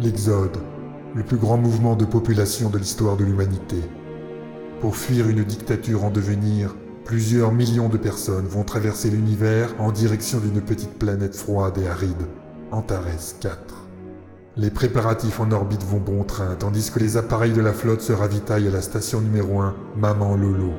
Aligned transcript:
L'Exode, 0.00 0.58
le 1.16 1.24
plus 1.24 1.38
grand 1.38 1.56
mouvement 1.56 1.96
de 1.96 2.04
population 2.04 2.70
de 2.70 2.78
l'histoire 2.78 3.16
de 3.16 3.24
l'humanité. 3.24 3.82
Pour 4.80 4.94
fuir 4.94 5.28
une 5.28 5.42
dictature 5.42 6.04
en 6.04 6.10
devenir, 6.10 6.76
plusieurs 7.04 7.50
millions 7.50 7.88
de 7.88 7.96
personnes 7.96 8.46
vont 8.46 8.62
traverser 8.62 9.10
l'univers 9.10 9.74
en 9.80 9.90
direction 9.90 10.38
d'une 10.38 10.60
petite 10.60 11.00
planète 11.00 11.34
froide 11.34 11.78
et 11.78 11.88
aride, 11.88 12.28
Antares 12.70 13.40
4. 13.40 13.58
Les 14.56 14.70
préparatifs 14.70 15.40
en 15.40 15.50
orbite 15.50 15.82
vont 15.82 15.98
bon 15.98 16.22
train, 16.22 16.54
tandis 16.54 16.92
que 16.92 17.00
les 17.00 17.16
appareils 17.16 17.52
de 17.52 17.60
la 17.60 17.72
flotte 17.72 18.00
se 18.00 18.12
ravitaillent 18.12 18.68
à 18.68 18.72
la 18.72 18.82
station 18.82 19.20
numéro 19.20 19.60
1, 19.62 19.74
Maman 19.96 20.36
Lolo. 20.36 20.70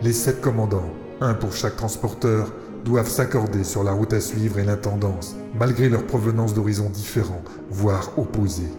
Les 0.00 0.12
sept 0.12 0.40
commandants, 0.40 0.92
un 1.20 1.34
pour 1.34 1.54
chaque 1.54 1.76
transporteur, 1.76 2.52
doivent 2.84 3.08
s'accorder 3.08 3.64
sur 3.64 3.82
la 3.82 3.92
route 3.92 4.12
à 4.12 4.20
suivre 4.20 4.58
et 4.58 4.64
l'intendance, 4.64 5.36
malgré 5.58 5.88
leur 5.88 6.04
provenance 6.04 6.54
d'horizons 6.54 6.90
différents, 6.90 7.42
voire 7.70 8.12
opposés. 8.18 8.70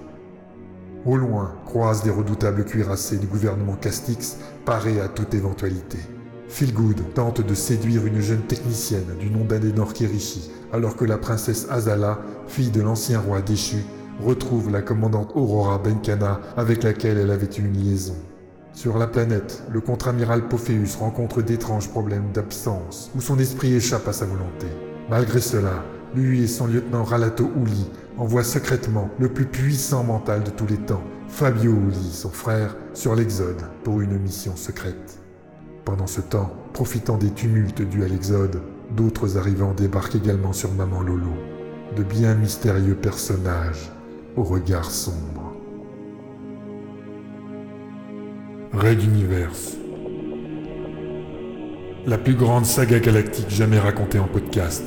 Au 1.06 1.18
loin, 1.18 1.54
croisent 1.66 2.04
des 2.04 2.12
redoutables 2.12 2.66
cuirassés 2.66 3.18
du 3.18 3.28
gouvernement 3.28 3.76
Castix, 3.76 4.38
parés 4.64 5.02
à 5.02 5.08
toute 5.08 5.34
éventualité. 5.34 5.98
Philgood 6.48 7.14
tente 7.14 7.42
de 7.42 7.54
séduire 7.56 8.06
une 8.06 8.22
jeune 8.22 8.44
technicienne 8.44 9.18
du 9.20 9.30
nom 9.30 9.44
d'Adenor 9.44 9.94
Kirishi, 9.94 10.52
alors 10.72 10.96
que 10.96 11.06
la 11.06 11.18
princesse 11.18 11.68
Azala, 11.70 12.20
fille 12.48 12.70
de 12.70 12.82
l'ancien 12.82 13.20
roi 13.20 13.42
déchu, 13.42 13.78
retrouve 14.24 14.72
la 14.72 14.82
commandante 14.82 15.32
Aurora 15.36 15.80
Benkana 15.80 16.40
avec 16.56 16.84
laquelle 16.84 17.18
elle 17.18 17.32
avait 17.32 17.50
eu 17.58 17.62
une 17.62 17.74
liaison. 17.74 18.16
Sur 18.76 18.98
la 18.98 19.08
planète, 19.08 19.64
le 19.72 19.80
contre-amiral 19.80 20.50
Pophéus 20.50 20.98
rencontre 20.98 21.42
d'étranges 21.42 21.88
problèmes 21.88 22.34
d'absence, 22.34 23.10
où 23.16 23.22
son 23.22 23.40
esprit 23.40 23.74
échappe 23.74 24.06
à 24.06 24.12
sa 24.12 24.26
volonté. 24.26 24.68
Malgré 25.10 25.40
cela, 25.40 25.82
lui 26.14 26.44
et 26.44 26.48
son 26.48 26.68
lieutenant 26.68 27.06
Ralato 27.06 27.50
Uli 27.56 27.90
envoient 28.18 28.44
secrètement 28.44 29.10
le 29.18 29.30
plus 29.30 29.46
puissant 29.46 30.04
mental 30.04 30.44
de 30.44 30.50
tous 30.50 30.68
les 30.68 30.78
temps, 30.78 31.04
Fabio 31.30 31.72
Uli, 31.72 32.12
son 32.12 32.30
frère, 32.30 32.76
sur 32.94 33.16
l'Exode 33.16 33.64
pour 33.86 34.02
une 34.02 34.20
mission 34.20 34.58
secrète. 34.58 35.20
Pendant 35.86 36.08
ce 36.08 36.20
temps, 36.20 36.52
profitant 36.74 37.18
des 37.18 37.32
tumultes 37.32 37.82
dus 37.82 38.04
à 38.04 38.10
l'Exode, 38.10 38.62
d'autres 38.92 39.38
arrivants 39.38 39.74
débarquent 39.74 40.16
également 40.16 40.52
sur 40.52 40.74
Maman 40.74 41.02
Lolo. 41.02 41.34
De 41.96 42.04
bien 42.04 42.36
mystérieux 42.36 42.96
personnages 42.96 43.90
au 44.36 44.44
regard 44.44 44.92
sombre. 44.92 45.55
Red 48.78 49.02
Universe. 49.04 49.78
La 52.06 52.18
plus 52.18 52.36
grande 52.36 52.66
saga 52.66 53.00
galactique 53.00 53.50
jamais 53.50 53.80
racontée 53.80 54.20
en 54.20 54.28
podcast. 54.28 54.84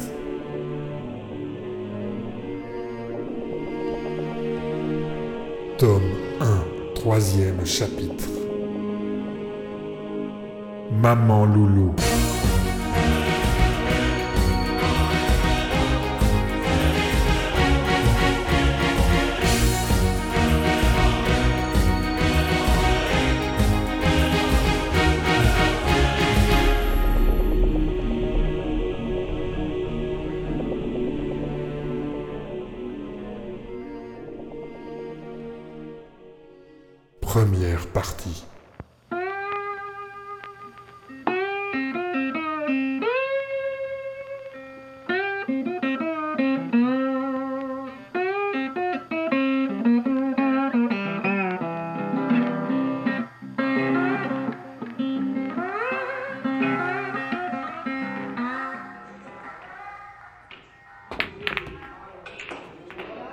Tome 5.78 6.02
1, 6.40 6.94
troisième 6.94 7.64
chapitre. 7.64 8.28
Maman 10.92 11.46
Loulou. 11.46 11.94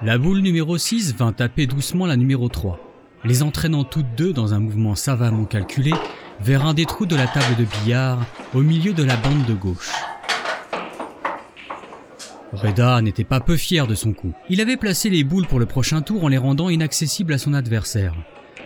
La 0.06 0.20
boule 0.20 0.42
numéro 0.42 0.78
6 0.78 1.16
vint 1.16 1.34
taper 1.34 1.66
doucement 1.66 2.06
la 2.06 2.16
numéro 2.16 2.48
3, 2.48 2.80
les 3.24 3.42
entraînant 3.42 3.84
toutes 3.84 4.14
deux 4.16 4.34
dans 4.34 4.54
un 4.54 4.60
mouvement 4.60 4.94
savamment 4.94 5.46
calculé 5.46 5.94
vers 6.40 6.64
un 6.64 6.76
des 6.76 6.86
trous 6.86 7.08
de 7.08 7.16
la 7.16 7.26
table 7.26 7.56
de 7.58 7.66
billard 7.66 8.24
au 8.54 8.62
milieu 8.62 8.94
de 8.94 9.04
la 9.04 9.18
bande 9.18 9.46
de 9.48 9.56
gauche. 9.56 9.90
Reda 12.54 13.02
n'était 13.02 13.24
pas 13.24 13.40
peu 13.40 13.58
fier 13.58 13.88
de 13.88 13.96
son 13.96 14.14
coup. 14.14 14.32
Il 14.48 14.62
avait 14.62 14.78
placé 14.78 15.10
les 15.10 15.24
boules 15.24 15.48
pour 15.48 15.58
le 15.58 15.66
prochain 15.66 16.04
tour 16.04 16.24
en 16.24 16.28
les 16.28 16.38
rendant 16.38 16.70
inaccessibles 16.70 17.34
à 17.34 17.40
son 17.40 17.56
adversaire. 17.56 18.14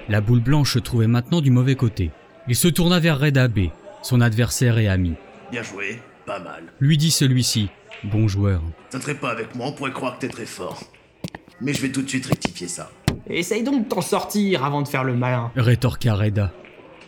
La 0.09 0.19
boule 0.19 0.41
blanche 0.41 0.73
se 0.73 0.79
trouvait 0.79 1.07
maintenant 1.07 1.39
du 1.39 1.51
mauvais 1.51 1.75
côté. 1.75 2.11
Il 2.49 2.55
se 2.57 2.67
tourna 2.67 2.99
vers 2.99 3.17
Reda 3.17 3.47
B, 3.47 3.69
son 4.03 4.19
adversaire 4.19 4.77
et 4.77 4.89
ami. 4.89 5.13
Bien 5.53 5.63
joué, 5.63 6.01
pas 6.25 6.39
mal. 6.39 6.63
Lui 6.81 6.97
dit 6.97 7.11
celui-ci, 7.11 7.69
bon 8.03 8.27
joueur. 8.27 8.61
T'entrais 8.91 9.15
pas 9.15 9.31
avec 9.31 9.55
moi, 9.55 9.67
on 9.67 9.71
pourrait 9.71 9.93
croire 9.93 10.17
que 10.17 10.27
t'es 10.27 10.33
très 10.33 10.45
fort. 10.45 10.83
Mais 11.61 11.73
je 11.73 11.81
vais 11.81 11.91
tout 11.91 12.01
de 12.01 12.09
suite 12.09 12.25
rectifier 12.25 12.67
ça. 12.67 12.91
Essaye 13.29 13.63
donc 13.63 13.85
de 13.85 13.89
t'en 13.89 14.01
sortir 14.01 14.63
avant 14.63 14.81
de 14.81 14.87
faire 14.87 15.03
le 15.03 15.15
malin. 15.15 15.51
rétorqua 15.55 16.15
Reda. 16.15 16.53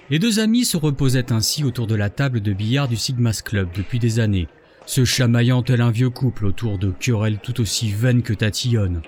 Les 0.10 0.20
deux 0.20 0.40
amis 0.40 0.66
se 0.66 0.76
reposaient 0.76 1.32
ainsi 1.32 1.64
autour 1.64 1.88
de 1.88 1.96
la 1.96 2.10
table 2.10 2.42
de 2.42 2.52
billard 2.52 2.90
du 2.90 2.98
Sigma's 2.98 3.42
Club 3.42 3.70
depuis 3.74 3.98
des 3.98 4.20
années, 4.20 4.50
se 4.86 5.06
chamaillant 5.06 5.64
tel 5.64 5.80
un 5.80 5.92
vieux 5.92 6.10
couple 6.10 6.46
autour 6.46 6.78
de 6.78 6.92
querelles 6.92 7.40
tout 7.42 7.62
aussi 7.62 7.92
vaines 7.92 8.22
que 8.22 8.34
tatillonnes. 8.34 9.02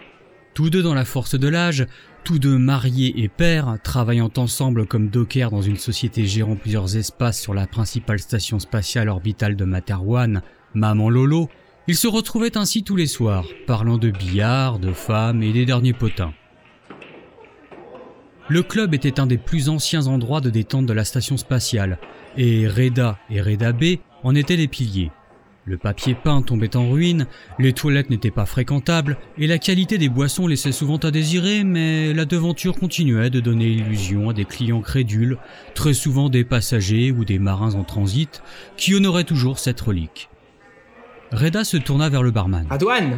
Tous 0.54 0.70
deux 0.70 0.82
dans 0.82 0.94
la 0.94 1.04
force 1.04 1.36
de 1.38 1.48
l'âge, 1.48 1.86
tous 2.24 2.40
deux 2.40 2.58
mariés 2.58 3.22
et 3.22 3.28
pères, 3.28 3.78
travaillant 3.84 4.32
ensemble 4.38 4.86
comme 4.86 5.10
dockers 5.10 5.52
dans 5.52 5.62
une 5.62 5.78
société 5.78 6.26
gérant 6.26 6.56
plusieurs 6.56 6.96
espaces 6.96 7.42
sur 7.42 7.54
la 7.54 7.68
principale 7.68 8.20
station 8.20 8.60
spatiale 8.60 9.10
orbitale 9.10 9.58
de 9.58 9.66
Materwan, 9.66 10.42
Maman 10.74 11.10
Lolo, 11.10 11.50
ils 11.88 11.96
se 11.96 12.08
retrouvaient 12.08 12.58
ainsi 12.58 12.84
tous 12.84 12.96
les 12.96 13.08
soirs, 13.08 13.46
parlant 13.68 13.98
de 13.98 14.10
billard, 14.10 14.80
de 14.80 14.94
femmes 14.94 15.44
et 15.44 15.52
des 15.52 15.66
derniers 15.66 15.94
potins. 15.94 16.34
Le 18.50 18.62
club 18.62 18.94
était 18.94 19.20
un 19.20 19.26
des 19.26 19.38
plus 19.38 19.70
anciens 19.70 20.08
endroits 20.08 20.42
de 20.42 20.50
détente 20.50 20.86
de 20.86 20.94
la 20.94 21.06
station 21.06 21.38
spatiale, 21.38 21.98
et 22.38 22.68
Reda 22.68 23.18
et 23.30 23.42
Reda 23.42 23.72
B 23.72 24.00
en 24.24 24.36
étaient 24.36 24.58
les 24.58 24.68
piliers. 24.68 25.12
Le 25.66 25.78
papier 25.78 26.14
peint 26.14 26.42
tombait 26.42 26.76
en 26.76 26.90
ruine, 26.90 27.26
les 27.58 27.72
toilettes 27.72 28.10
n'étaient 28.10 28.32
pas 28.32 28.46
fréquentables, 28.46 29.18
et 29.38 29.48
la 29.48 29.60
qualité 29.60 29.98
des 29.98 30.10
boissons 30.10 30.46
laissait 30.46 30.74
souvent 30.74 30.98
à 30.98 31.10
désirer, 31.10 31.64
mais 31.64 32.14
la 32.14 32.26
devanture 32.26 32.78
continuait 32.78 33.30
de 33.30 33.40
donner 33.40 33.68
illusion 33.68 34.30
à 34.30 34.34
des 34.34 34.44
clients 34.44 34.82
crédules, 34.82 35.38
très 35.74 35.94
souvent 35.94 36.28
des 36.28 36.44
passagers 36.44 37.12
ou 37.12 37.24
des 37.24 37.40
marins 37.40 37.76
en 37.76 37.86
transit, 37.86 38.44
qui 38.76 38.94
honoraient 38.94 39.24
toujours 39.24 39.58
cette 39.58 39.80
relique. 39.80 40.30
Reda 41.34 41.64
se 41.64 41.78
tourna 41.78 42.10
vers 42.10 42.22
le 42.22 42.30
barman. 42.30 42.68
Adouane 42.70 43.18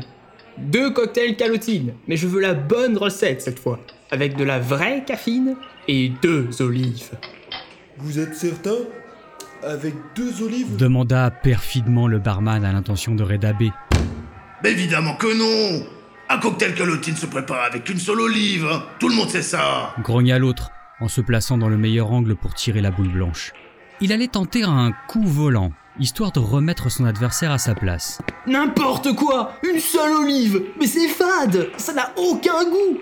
Deux 0.58 0.92
cocktails 0.92 1.36
calotine, 1.36 1.94
mais 2.08 2.16
je 2.16 2.28
veux 2.28 2.40
la 2.40 2.54
bonne 2.54 2.98
recette 2.98 3.42
cette 3.42 3.60
fois. 3.60 3.78
Avec 4.10 4.38
de 4.38 4.46
la 4.46 4.58
vraie 4.58 5.04
caffeine 5.06 5.58
et 5.90 6.14
deux 6.22 6.48
olives. 6.62 7.12
Vous 7.98 8.18
êtes 8.20 8.34
certain? 8.36 8.78
Avec 9.64 9.94
deux 10.16 10.42
olives? 10.44 10.78
Demanda 10.78 11.30
perfidement 11.30 12.08
le 12.08 12.20
barman 12.20 12.64
à 12.64 12.72
l'intention 12.72 13.16
de 13.16 13.24
Reda 13.24 13.52
B. 13.52 13.64
Mais 14.64 14.72
évidemment 14.72 15.16
que 15.16 15.28
non 15.28 15.86
Un 16.30 16.38
cocktail 16.38 16.74
calotine 16.74 17.18
se 17.18 17.26
prépare 17.26 17.64
avec 17.64 17.90
une 17.90 18.00
seule 18.00 18.22
olive 18.22 18.66
hein. 18.72 18.84
Tout 19.00 19.10
le 19.10 19.16
monde 19.16 19.30
sait 19.30 19.42
ça 19.42 19.94
grogna 20.02 20.40
l'autre, 20.40 20.70
en 21.02 21.10
se 21.10 21.20
plaçant 21.20 21.58
dans 21.58 21.70
le 21.70 21.78
meilleur 21.78 22.12
angle 22.12 22.36
pour 22.36 22.54
tirer 22.54 22.80
la 22.80 22.92
boule 22.92 23.12
blanche. 23.12 23.52
Il 24.02 24.12
allait 24.12 24.28
tenter 24.28 24.64
un 24.64 24.92
coup 25.08 25.24
volant, 25.26 25.72
histoire 26.00 26.32
de 26.32 26.40
remettre 26.40 26.90
son 26.90 27.06
adversaire 27.06 27.52
à 27.52 27.58
sa 27.58 27.76
place. 27.76 28.22
N'importe 28.46 29.16
quoi 29.16 29.54
Une 29.64 29.80
seule 29.80 30.12
olive 30.12 30.62
Mais 30.80 30.88
c'est 30.88 31.08
fade 31.08 31.70
Ça 31.78 31.94
n'a 31.94 32.12
aucun 32.18 32.66
goût 32.66 33.00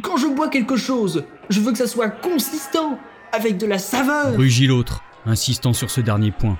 Quand 0.00 0.16
je 0.16 0.26
bois 0.26 0.48
quelque 0.48 0.76
chose, 0.76 1.24
je 1.50 1.60
veux 1.60 1.72
que 1.72 1.78
ça 1.78 1.86
soit 1.86 2.08
consistant, 2.08 2.98
avec 3.32 3.58
de 3.58 3.66
la 3.66 3.78
saveur 3.78 4.34
Rugit 4.36 4.66
l'autre, 4.66 5.02
insistant 5.26 5.74
sur 5.74 5.90
ce 5.90 6.00
dernier 6.00 6.30
point. 6.30 6.58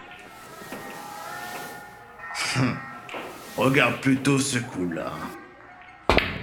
Regarde 3.57 4.01
plutôt 4.01 4.39
ce 4.39 4.59
coup-là. 4.59 5.13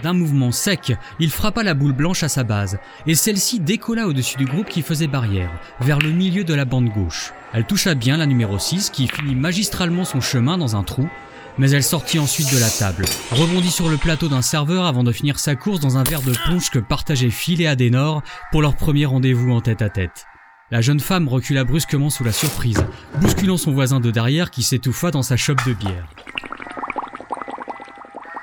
D'un 0.04 0.14
mouvement 0.14 0.52
sec, 0.52 0.94
il 1.20 1.30
frappa 1.30 1.62
la 1.62 1.74
boule 1.74 1.92
blanche 1.92 2.24
à 2.24 2.30
sa 2.30 2.44
base, 2.44 2.80
et 3.06 3.16
celle-ci 3.16 3.60
décolla 3.60 4.08
au-dessus 4.08 4.38
du 4.38 4.46
groupe 4.46 4.70
qui 4.70 4.82
faisait 4.82 5.08
barrière, 5.08 5.52
vers 5.82 6.00
le 6.00 6.12
milieu 6.12 6.46
de 6.46 6.54
la 6.54 6.66
bande 6.66 6.90
gauche. 6.90 7.34
Elle 7.54 7.66
toucha 7.66 7.96
bien 7.96 8.16
la 8.16 8.26
numéro 8.26 8.58
6 8.58 8.92
qui 8.92 9.08
finit 9.08 9.36
magistralement 9.36 10.06
son 10.06 10.22
chemin 10.22 10.58
dans 10.58 10.78
un 10.78 10.84
trou, 10.84 11.10
mais 11.58 11.72
elle 11.72 11.84
sortit 11.84 12.20
ensuite 12.20 12.54
de 12.54 12.60
la 12.60 12.70
table, 12.70 13.04
rebondit 13.32 13.72
sur 13.72 13.90
le 13.90 13.98
plateau 13.98 14.30
d'un 14.30 14.42
serveur 14.42 14.86
avant 14.86 15.04
de 15.04 15.12
finir 15.12 15.38
sa 15.38 15.56
course 15.56 15.82
dans 15.82 15.98
un 15.98 16.04
verre 16.04 16.22
de 16.22 16.34
punch 16.46 16.70
que 16.70 16.80
partageaient 16.80 17.30
Phil 17.30 17.62
et 17.62 17.68
Adenor 17.68 18.22
pour 18.52 18.62
leur 18.62 18.78
premier 18.78 19.06
rendez-vous 19.06 19.52
en 19.52 19.60
tête 19.60 19.82
à 19.82 19.90
tête. 19.90 20.26
La 20.72 20.82
jeune 20.82 21.00
femme 21.00 21.28
recula 21.28 21.66
brusquement 21.66 22.10
sous 22.10 22.24
la 22.24 22.32
surprise, 22.32 22.86
bousculant 23.20 23.58
son 23.58 23.74
voisin 23.74 24.00
de 24.00 24.12
derrière 24.12 24.52
qui 24.52 24.64
s'étouffa 24.64 25.12
dans 25.12 25.24
sa 25.24 25.36
chope 25.36 25.66
de 25.66 25.74
bière. 25.74 26.08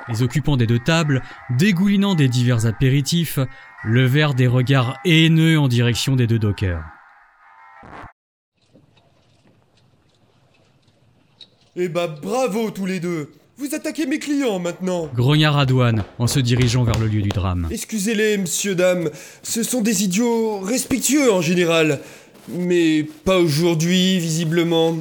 Les 0.09 0.23
occupants 0.23 0.57
des 0.57 0.67
deux 0.67 0.79
tables, 0.79 1.23
dégoulinant 1.51 2.15
des 2.15 2.29
divers 2.29 2.67
apéritifs, 2.67 3.39
levèrent 3.85 4.35
des 4.35 4.47
regards 4.47 4.99
haineux 5.05 5.59
en 5.59 5.69
direction 5.69 6.17
des 6.17 6.27
deux 6.27 6.39
dockers. 6.39 6.85
Eh 11.77 11.89
bah 11.89 12.07
bravo 12.07 12.71
tous 12.71 12.87
les 12.87 13.01
deux 13.01 13.33
Vous 13.59 13.75
attaquez 13.75 14.07
mes 14.07 14.19
clients 14.19 14.59
maintenant 14.59 15.11
Grogna 15.15 15.51
Radouane 15.51 16.05
en 16.19 16.27
se 16.27 16.41
dirigeant 16.41 16.85
vers 16.85 16.99
le 16.99 17.07
lieu 17.07 17.21
du 17.21 17.29
drame. 17.29 17.69
Excusez-les, 17.71 18.39
monsieur, 18.39 18.75
dame, 18.75 19.11
ce 19.43 19.63
sont 19.63 19.83
des 19.83 20.03
idiots 20.05 20.61
respectueux 20.61 21.31
en 21.31 21.43
général. 21.43 22.01
Mais 22.49 23.05
pas 23.25 23.39
aujourd'hui, 23.39 24.19
visiblement. 24.19 24.97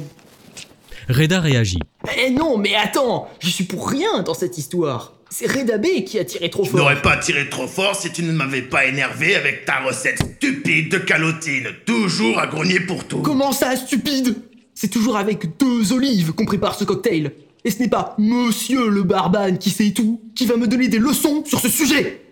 Reda 1.08 1.40
réagit. 1.40 1.78
Eh 2.18 2.30
non, 2.30 2.56
mais 2.58 2.74
attends, 2.74 3.28
je 3.40 3.48
suis 3.48 3.64
pour 3.64 3.88
rien 3.90 4.22
dans 4.22 4.34
cette 4.34 4.58
histoire. 4.58 5.14
C'est 5.28 5.50
Reda 5.50 5.76
B 5.78 6.04
qui 6.06 6.18
a 6.18 6.24
tiré 6.24 6.50
trop 6.50 6.64
Je 6.64 6.70
fort. 6.70 6.78
n'aurais 6.80 7.02
pas 7.02 7.16
tiré 7.16 7.48
trop 7.48 7.66
fort 7.66 7.96
si 7.96 8.12
tu 8.12 8.22
ne 8.22 8.32
m'avais 8.32 8.62
pas 8.62 8.86
énervé 8.86 9.34
avec 9.34 9.64
ta 9.64 9.80
recette 9.80 10.18
stupide 10.36 10.90
de 10.90 10.98
calotine, 10.98 11.68
toujours 11.84 12.38
à 12.38 12.46
grogner 12.46 12.78
pour 12.80 13.04
tout. 13.08 13.22
Comment 13.22 13.52
ça, 13.52 13.74
stupide? 13.76 14.36
C'est 14.74 14.88
toujours 14.88 15.16
avec 15.16 15.56
deux 15.58 15.92
olives 15.92 16.32
qu'on 16.32 16.44
prépare 16.46 16.74
ce 16.76 16.84
cocktail. 16.84 17.32
Et 17.64 17.70
ce 17.70 17.80
n'est 17.80 17.88
pas 17.88 18.14
Monsieur 18.18 18.88
le 18.88 19.02
Barbane 19.02 19.58
qui 19.58 19.70
sait 19.70 19.90
tout, 19.90 20.20
qui 20.36 20.46
va 20.46 20.56
me 20.56 20.68
donner 20.68 20.86
des 20.86 20.98
leçons 21.00 21.42
sur 21.44 21.58
ce 21.58 21.68
sujet. 21.68 22.22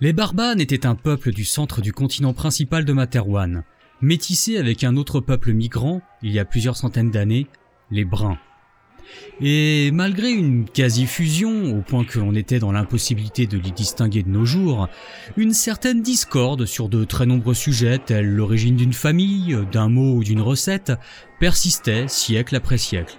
Les 0.00 0.12
Barbanes 0.12 0.60
étaient 0.60 0.84
un 0.84 0.96
peuple 0.96 1.30
du 1.32 1.44
centre 1.44 1.80
du 1.80 1.92
continent 1.92 2.34
principal 2.34 2.84
de 2.84 2.92
Materwan, 2.92 3.62
métissé 4.02 4.58
avec 4.58 4.84
un 4.84 4.96
autre 4.96 5.20
peuple 5.20 5.52
migrant, 5.52 6.02
il 6.22 6.32
y 6.32 6.38
a 6.38 6.44
plusieurs 6.44 6.76
centaines 6.76 7.10
d'années, 7.10 7.46
les 7.90 8.04
Bruns. 8.04 8.38
Et 9.40 9.90
malgré 9.92 10.30
une 10.30 10.64
quasi-fusion, 10.64 11.76
au 11.76 11.82
point 11.82 12.04
que 12.04 12.18
l'on 12.18 12.34
était 12.34 12.58
dans 12.58 12.72
l'impossibilité 12.72 13.46
de 13.46 13.58
les 13.58 13.70
distinguer 13.70 14.22
de 14.22 14.28
nos 14.28 14.44
jours, 14.44 14.88
une 15.36 15.52
certaine 15.52 16.02
discorde 16.02 16.64
sur 16.66 16.88
de 16.88 17.04
très 17.04 17.26
nombreux 17.26 17.54
sujets 17.54 17.98
tels 17.98 18.28
l'origine 18.28 18.76
d'une 18.76 18.92
famille, 18.92 19.56
d'un 19.70 19.88
mot 19.88 20.14
ou 20.14 20.24
d'une 20.24 20.40
recette, 20.40 20.92
persistait 21.40 22.06
siècle 22.08 22.56
après 22.56 22.78
siècle. 22.78 23.16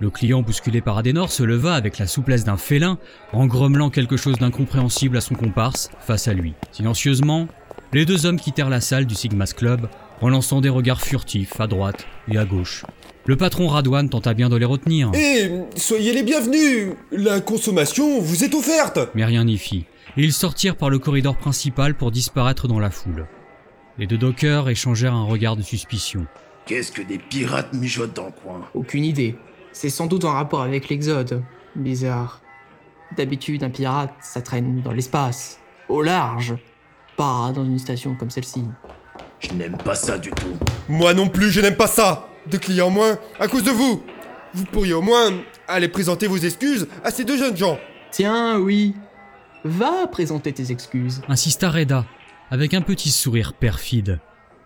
Le 0.00 0.10
client 0.10 0.42
bousculé 0.42 0.80
par 0.80 0.96
Adenor 0.96 1.32
se 1.32 1.42
leva 1.42 1.74
avec 1.74 1.98
la 1.98 2.06
souplesse 2.06 2.44
d'un 2.44 2.56
félin, 2.56 2.98
en 3.32 3.46
grommelant 3.46 3.90
quelque 3.90 4.16
chose 4.16 4.38
d'incompréhensible 4.38 5.16
à 5.16 5.20
son 5.20 5.34
comparse 5.34 5.90
face 5.98 6.28
à 6.28 6.34
lui. 6.34 6.54
Silencieusement, 6.70 7.48
les 7.92 8.04
deux 8.04 8.26
hommes 8.26 8.38
quittèrent 8.38 8.70
la 8.70 8.80
salle 8.80 9.06
du 9.06 9.14
Sigma's 9.14 9.52
Club 9.52 9.88
en 10.20 10.28
lançant 10.28 10.60
des 10.60 10.68
regards 10.68 11.00
furtifs 11.00 11.60
à 11.60 11.66
droite 11.66 12.06
et 12.30 12.38
à 12.38 12.44
gauche. 12.44 12.84
Le 13.26 13.36
patron 13.36 13.68
Radouane 13.68 14.08
tenta 14.08 14.34
bien 14.34 14.48
de 14.48 14.56
les 14.56 14.64
retenir, 14.64 15.10
Eh, 15.14 15.50
soyez 15.76 16.12
les 16.12 16.22
bienvenus 16.22 16.94
La 17.12 17.40
consommation 17.40 18.20
vous 18.20 18.42
est 18.44 18.54
offerte 18.54 18.98
mais 19.14 19.24
rien 19.24 19.44
n'y 19.44 19.58
fit, 19.58 19.84
et 20.16 20.22
ils 20.22 20.32
sortirent 20.32 20.76
par 20.76 20.90
le 20.90 20.98
corridor 20.98 21.36
principal 21.36 21.94
pour 21.94 22.10
disparaître 22.10 22.68
dans 22.68 22.78
la 22.78 22.90
foule. 22.90 23.26
Les 23.98 24.06
deux 24.06 24.18
dockers 24.18 24.68
échangèrent 24.68 25.14
un 25.14 25.24
regard 25.24 25.56
de 25.56 25.62
suspicion. 25.62 26.26
Qu'est-ce 26.66 26.92
que 26.92 27.02
des 27.02 27.18
pirates 27.18 27.72
mijotent 27.72 28.14
dans 28.14 28.26
le 28.26 28.32
coin? 28.32 28.60
Aucune 28.74 29.04
idée. 29.04 29.36
C'est 29.72 29.90
sans 29.90 30.06
doute 30.06 30.24
en 30.24 30.32
rapport 30.32 30.62
avec 30.62 30.88
l'Exode. 30.88 31.42
Bizarre. 31.74 32.40
D'habitude, 33.16 33.64
un 33.64 33.70
pirate, 33.70 34.12
ça 34.20 34.40
traîne 34.42 34.82
dans 34.82 34.92
l'espace, 34.92 35.58
au 35.88 36.02
large, 36.02 36.54
pas 37.18 37.52
dans 37.54 37.64
une 37.64 37.78
station 37.78 38.14
comme 38.14 38.30
celle-ci. 38.30 38.62
Je 39.40 39.52
n'aime 39.52 39.76
pas 39.76 39.94
ça 39.96 40.16
du 40.16 40.30
tout. 40.30 40.56
Moi 40.88 41.12
non 41.14 41.28
plus, 41.28 41.50
je 41.50 41.60
n'aime 41.60 41.76
pas 41.76 41.86
ça 41.88 42.28
Deux 42.46 42.58
clients 42.58 42.90
moins, 42.90 43.18
à 43.38 43.48
cause 43.48 43.64
de 43.64 43.70
vous 43.70 44.02
Vous 44.54 44.64
pourriez 44.64 44.94
au 44.94 45.02
moins 45.02 45.32
aller 45.66 45.88
présenter 45.88 46.26
vos 46.28 46.36
excuses 46.38 46.86
à 47.04 47.10
ces 47.10 47.24
deux 47.24 47.36
jeunes 47.36 47.56
gens 47.56 47.78
Tiens, 48.12 48.58
oui. 48.58 48.94
Va 49.64 50.06
présenter 50.06 50.52
tes 50.52 50.70
excuses. 50.70 51.20
insista 51.28 51.68
Reda, 51.70 52.06
avec 52.50 52.72
un 52.72 52.80
petit 52.80 53.10
sourire 53.10 53.52
perfide. 53.52 54.20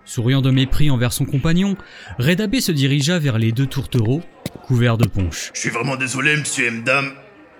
Souriant 0.04 0.42
de 0.42 0.50
mépris 0.50 0.90
envers 0.90 1.12
son 1.12 1.24
compagnon, 1.24 1.76
Reda 2.18 2.46
B 2.46 2.56
se 2.60 2.72
dirigea 2.72 3.18
vers 3.18 3.38
les 3.38 3.52
deux 3.52 3.66
tourtereaux, 3.66 4.20
couverts 4.66 4.98
de 4.98 5.08
punch. 5.08 5.50
Je 5.54 5.60
suis 5.60 5.70
vraiment 5.70 5.96
désolé, 5.96 6.36
monsieur 6.36 6.66
et 6.66 6.70
madame. 6.70 7.12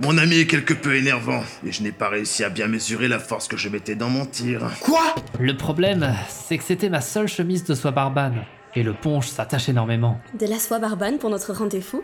Mon 0.05 0.19
ami 0.19 0.39
est 0.39 0.47
quelque 0.47 0.75
peu 0.75 0.97
énervant, 0.97 1.43
et 1.65 1.71
je 1.71 1.81
n'ai 1.85 1.93
pas 1.93 2.09
réussi 2.09 2.43
à 2.43 2.51
bien 2.51 2.67
mesurer 2.67 3.07
la 3.07 3.21
force 3.21 3.47
que 3.47 3.57
je 3.57 3.69
mettais 3.69 3.95
dans 3.95 4.09
mon 4.09 4.27
tir. 4.27 4.69
Quoi? 4.81 5.15
Le 5.39 5.57
problème, 5.57 6.13
c'est 6.29 6.59
que 6.59 6.65
c'était 6.65 6.89
ma 6.89 7.01
seule 7.01 7.29
chemise 7.29 7.63
de 7.63 7.77
soie 7.77 7.93
barbane. 7.93 8.45
Et 8.75 8.83
le 8.83 8.95
punch 8.95 9.29
s'attache 9.29 9.69
énormément. 9.69 10.21
De 10.41 10.47
la 10.47 10.59
soie 10.59 10.81
barbane 10.81 11.19
pour 11.19 11.31
notre 11.31 11.53
rendez-vous? 11.53 12.03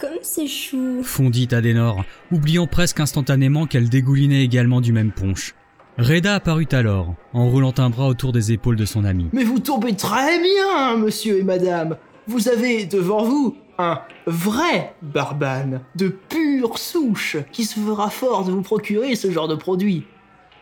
Comme 0.00 0.18
c'est 0.22 0.46
chou. 0.46 1.02
Fondit 1.02 1.48
Adenor, 1.50 2.04
oubliant 2.30 2.68
presque 2.68 3.00
instantanément 3.00 3.66
qu'elle 3.66 3.88
dégoulinait 3.88 4.44
également 4.44 4.80
du 4.80 4.92
même 4.92 5.10
punch. 5.10 5.56
Reda 5.98 6.36
apparut 6.36 6.68
alors, 6.70 7.16
en 7.32 7.48
roulant 7.48 7.74
un 7.78 7.90
bras 7.90 8.06
autour 8.06 8.30
des 8.30 8.52
épaules 8.52 8.76
de 8.76 8.84
son 8.84 9.04
ami. 9.04 9.28
Mais 9.32 9.42
vous 9.42 9.58
tombez 9.58 9.96
très 9.96 10.38
bien, 10.40 10.96
monsieur 10.96 11.40
et 11.40 11.42
madame. 11.42 11.96
Vous 12.28 12.48
avez 12.48 12.86
devant 12.86 13.24
vous 13.24 13.56
un 13.78 14.00
vrai 14.26 14.94
barbane 15.02 15.80
de 15.94 16.08
pure 16.08 16.78
souche 16.78 17.36
qui 17.52 17.64
se 17.64 17.78
fera 17.78 18.10
fort 18.10 18.44
de 18.44 18.50
vous 18.50 18.62
procurer 18.62 19.14
ce 19.14 19.30
genre 19.30 19.48
de 19.48 19.54
produit. 19.54 20.04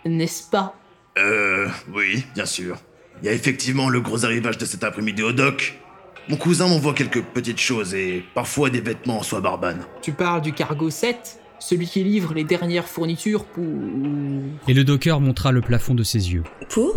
N'est-ce 0.04 0.48
pas? 0.50 0.74
Euh, 1.18 1.66
oui, 1.94 2.24
bien 2.34 2.44
sûr. 2.44 2.76
Il 3.22 3.26
y 3.26 3.28
a 3.30 3.32
effectivement 3.32 3.88
le 3.88 4.00
gros 4.00 4.26
arrivage 4.26 4.58
de 4.58 4.66
cet 4.66 4.84
après-midi 4.84 5.22
au 5.22 5.32
dock. 5.32 5.78
Mon 6.28 6.36
cousin 6.36 6.68
m'envoie 6.68 6.92
quelques 6.92 7.22
petites 7.22 7.60
choses 7.60 7.94
et 7.94 8.24
parfois 8.34 8.68
des 8.68 8.80
vêtements 8.80 9.18
en 9.18 9.22
soie 9.22 9.40
barbane. 9.40 9.80
Tu 10.02 10.12
parles 10.12 10.42
du 10.42 10.52
cargo 10.52 10.90
7 10.90 11.40
Celui 11.58 11.86
qui 11.86 12.04
livre 12.04 12.34
les 12.34 12.44
dernières 12.44 12.86
fournitures 12.86 13.44
pour... 13.44 13.64
Et 14.68 14.74
le 14.74 14.84
docker 14.84 15.20
montra 15.20 15.52
le 15.52 15.62
plafond 15.62 15.94
de 15.94 16.02
ses 16.02 16.32
yeux. 16.32 16.44
Pour? 16.68 16.96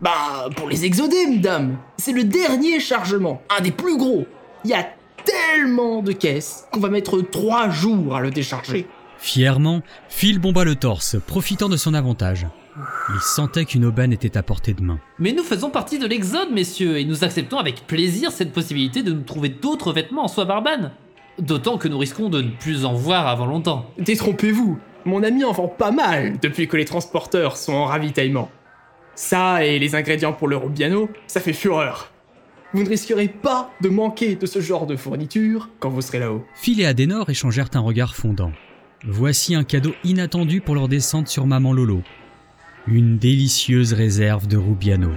Bah, 0.00 0.48
pour 0.56 0.70
les 0.70 0.84
exodés, 0.84 1.26
madame 1.26 1.76
C'est 1.98 2.12
le 2.12 2.24
dernier 2.24 2.80
chargement, 2.80 3.42
un 3.50 3.60
des 3.60 3.72
plus 3.72 3.98
gros 3.98 4.26
Il 4.64 4.70
y 4.70 4.74
a 4.74 4.86
tellement 5.28 6.02
de 6.02 6.12
caisses 6.12 6.66
qu'on 6.72 6.80
va 6.80 6.88
mettre 6.88 7.20
trois 7.20 7.68
jours 7.68 8.16
à 8.16 8.20
le 8.20 8.30
décharger. 8.30 8.86
Fièrement, 9.18 9.82
Phil 10.08 10.38
bomba 10.38 10.64
le 10.64 10.76
torse, 10.76 11.16
profitant 11.26 11.68
de 11.68 11.76
son 11.76 11.94
avantage. 11.94 12.46
Il 13.12 13.20
sentait 13.20 13.64
qu'une 13.64 13.84
aubaine 13.84 14.12
était 14.12 14.36
à 14.36 14.42
portée 14.42 14.72
de 14.72 14.82
main. 14.82 15.00
Mais 15.18 15.32
nous 15.32 15.42
faisons 15.42 15.70
partie 15.70 15.98
de 15.98 16.06
l'Exode, 16.06 16.52
messieurs, 16.52 16.98
et 16.98 17.04
nous 17.04 17.24
acceptons 17.24 17.58
avec 17.58 17.86
plaisir 17.86 18.30
cette 18.30 18.52
possibilité 18.52 19.02
de 19.02 19.12
nous 19.12 19.22
trouver 19.22 19.48
d'autres 19.48 19.92
vêtements 19.92 20.24
en 20.24 20.28
soie 20.28 20.44
barbane. 20.44 20.92
D'autant 21.40 21.78
que 21.78 21.88
nous 21.88 21.98
risquons 21.98 22.28
de 22.28 22.42
ne 22.42 22.50
plus 22.50 22.84
en 22.84 22.94
voir 22.94 23.26
avant 23.26 23.46
longtemps. 23.46 23.90
Détrompez-vous, 23.98 24.78
mon 25.04 25.22
ami 25.24 25.44
en 25.44 25.52
vend 25.52 25.68
pas 25.68 25.90
mal 25.90 26.38
depuis 26.40 26.68
que 26.68 26.76
les 26.76 26.84
transporteurs 26.84 27.56
sont 27.56 27.72
en 27.74 27.84
ravitaillement. 27.86 28.50
Ça 29.16 29.64
et 29.64 29.80
les 29.80 29.96
ingrédients 29.96 30.32
pour 30.32 30.46
le 30.46 30.56
Rubiano, 30.56 31.08
ça 31.26 31.40
fait 31.40 31.52
fureur. 31.52 32.12
Vous 32.74 32.82
ne 32.82 32.88
risquerez 32.88 33.28
pas 33.28 33.70
de 33.80 33.88
manquer 33.88 34.34
de 34.36 34.44
ce 34.44 34.60
genre 34.60 34.86
de 34.86 34.94
fourniture 34.94 35.70
quand 35.80 35.88
vous 35.88 36.02
serez 36.02 36.18
là-haut. 36.18 36.44
Phil 36.54 36.80
et 36.80 36.86
Adenor 36.86 37.30
échangèrent 37.30 37.70
un 37.74 37.80
regard 37.80 38.14
fondant. 38.14 38.52
Voici 39.04 39.54
un 39.54 39.64
cadeau 39.64 39.94
inattendu 40.04 40.60
pour 40.60 40.74
leur 40.74 40.88
descente 40.88 41.28
sur 41.28 41.46
Maman 41.46 41.72
Lolo. 41.72 42.02
Une 42.86 43.16
délicieuse 43.16 43.94
réserve 43.94 44.48
de 44.48 44.58
Rubiano. 44.58 45.10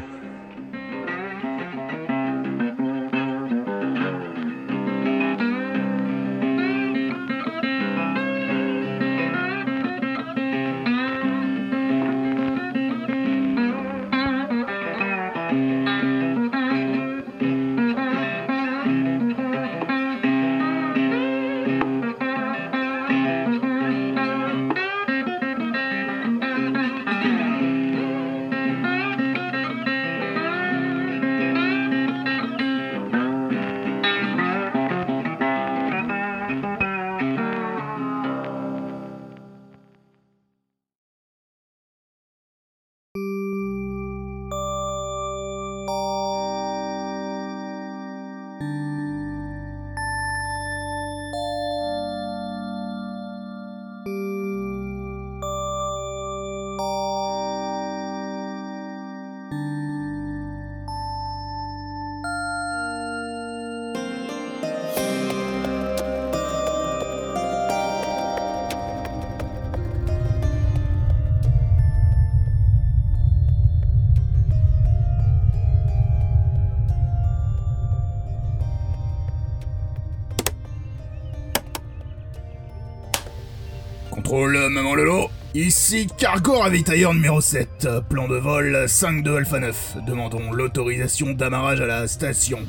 Contrôle, 84.31 84.69
maman 84.69 84.95
Lolo. 84.95 85.29
Ici 85.53 86.07
Cargo 86.17 86.59
Ravitailleur 86.59 87.13
numéro 87.13 87.41
7. 87.41 87.89
Plan 88.07 88.29
de 88.29 88.37
vol 88.37 88.87
5 88.87 89.23
de 89.23 89.35
Alpha 89.35 89.59
9. 89.59 89.97
Demandons 90.07 90.53
l'autorisation 90.53 91.33
d'amarrage 91.33 91.81
à 91.81 91.85
la 91.85 92.07
station. 92.07 92.59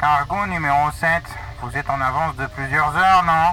Cargo 0.00 0.46
numéro 0.50 0.90
7, 0.98 1.08
vous 1.60 1.76
êtes 1.76 1.90
en 1.90 2.00
avance 2.00 2.34
de 2.36 2.46
plusieurs 2.56 2.96
heures, 2.96 3.22
non? 3.26 3.52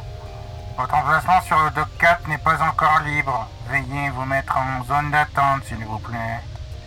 Votre 0.77 0.95
emplacement 0.95 1.41
sur 1.45 1.57
le 1.57 1.75
dock 1.75 1.89
4 1.99 2.29
n'est 2.29 2.37
pas 2.37 2.57
encore 2.65 3.01
libre. 3.05 3.49
Veuillez 3.69 4.09
vous 4.15 4.23
mettre 4.23 4.55
en 4.55 4.85
zone 4.85 5.11
d'attente, 5.11 5.63
s'il 5.67 5.85
vous 5.85 5.99
plaît. 5.99 6.39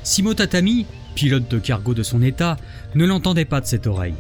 Simo 0.02 0.33
Tatami, 0.33 0.87
pilote 1.14 1.49
de 1.49 1.59
cargo 1.59 1.92
de 1.92 2.02
son 2.02 2.23
état, 2.23 2.57
ne 2.95 3.04
l'entendait 3.04 3.45
pas 3.45 3.61
de 3.61 3.66
cette 3.66 3.87
oreille. 3.87 4.16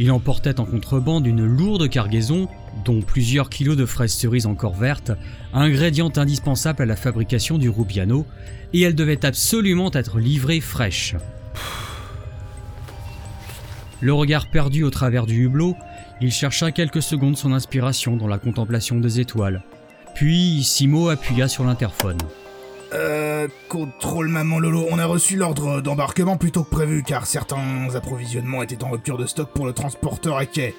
Il 0.00 0.10
emportait 0.10 0.58
en 0.58 0.64
contrebande 0.64 1.24
une 1.24 1.44
lourde 1.44 1.88
cargaison, 1.88 2.48
dont 2.84 3.00
plusieurs 3.00 3.50
kilos 3.50 3.76
de 3.76 3.86
fraises 3.86 4.12
cerises 4.12 4.46
encore 4.46 4.74
vertes, 4.74 5.12
ingrédient 5.52 6.12
indispensable 6.16 6.82
à 6.82 6.86
la 6.86 6.96
fabrication 6.96 7.58
du 7.58 7.68
rubiano, 7.68 8.26
et 8.72 8.82
elle 8.82 8.94
devait 8.94 9.24
absolument 9.24 9.90
être 9.92 10.18
livrée 10.18 10.60
fraîche. 10.60 11.14
Le 14.00 14.12
regard 14.12 14.48
perdu 14.50 14.84
au 14.84 14.90
travers 14.90 15.26
du 15.26 15.44
hublot, 15.44 15.74
il 16.20 16.30
chercha 16.32 16.70
quelques 16.70 17.02
secondes 17.02 17.36
son 17.36 17.52
inspiration 17.52 18.16
dans 18.16 18.28
la 18.28 18.38
contemplation 18.38 19.00
des 19.00 19.20
étoiles. 19.20 19.62
Puis 20.14 20.62
Simo 20.62 21.08
appuya 21.08 21.48
sur 21.48 21.64
l'interphone. 21.64 22.18
Euh, 22.94 23.48
contrôle 23.68 24.28
maman 24.28 24.58
Lolo, 24.58 24.86
on 24.90 24.98
a 24.98 25.04
reçu 25.04 25.36
l'ordre 25.36 25.80
d'embarquement 25.82 26.36
plus 26.36 26.50
tôt 26.50 26.64
que 26.64 26.70
prévu 26.70 27.02
car 27.02 27.26
certains 27.26 27.94
approvisionnements 27.94 28.62
étaient 28.62 28.82
en 28.82 28.90
rupture 28.90 29.18
de 29.18 29.26
stock 29.26 29.50
pour 29.52 29.66
le 29.66 29.72
transporteur 29.72 30.36
à 30.36 30.46
quai. 30.46 30.74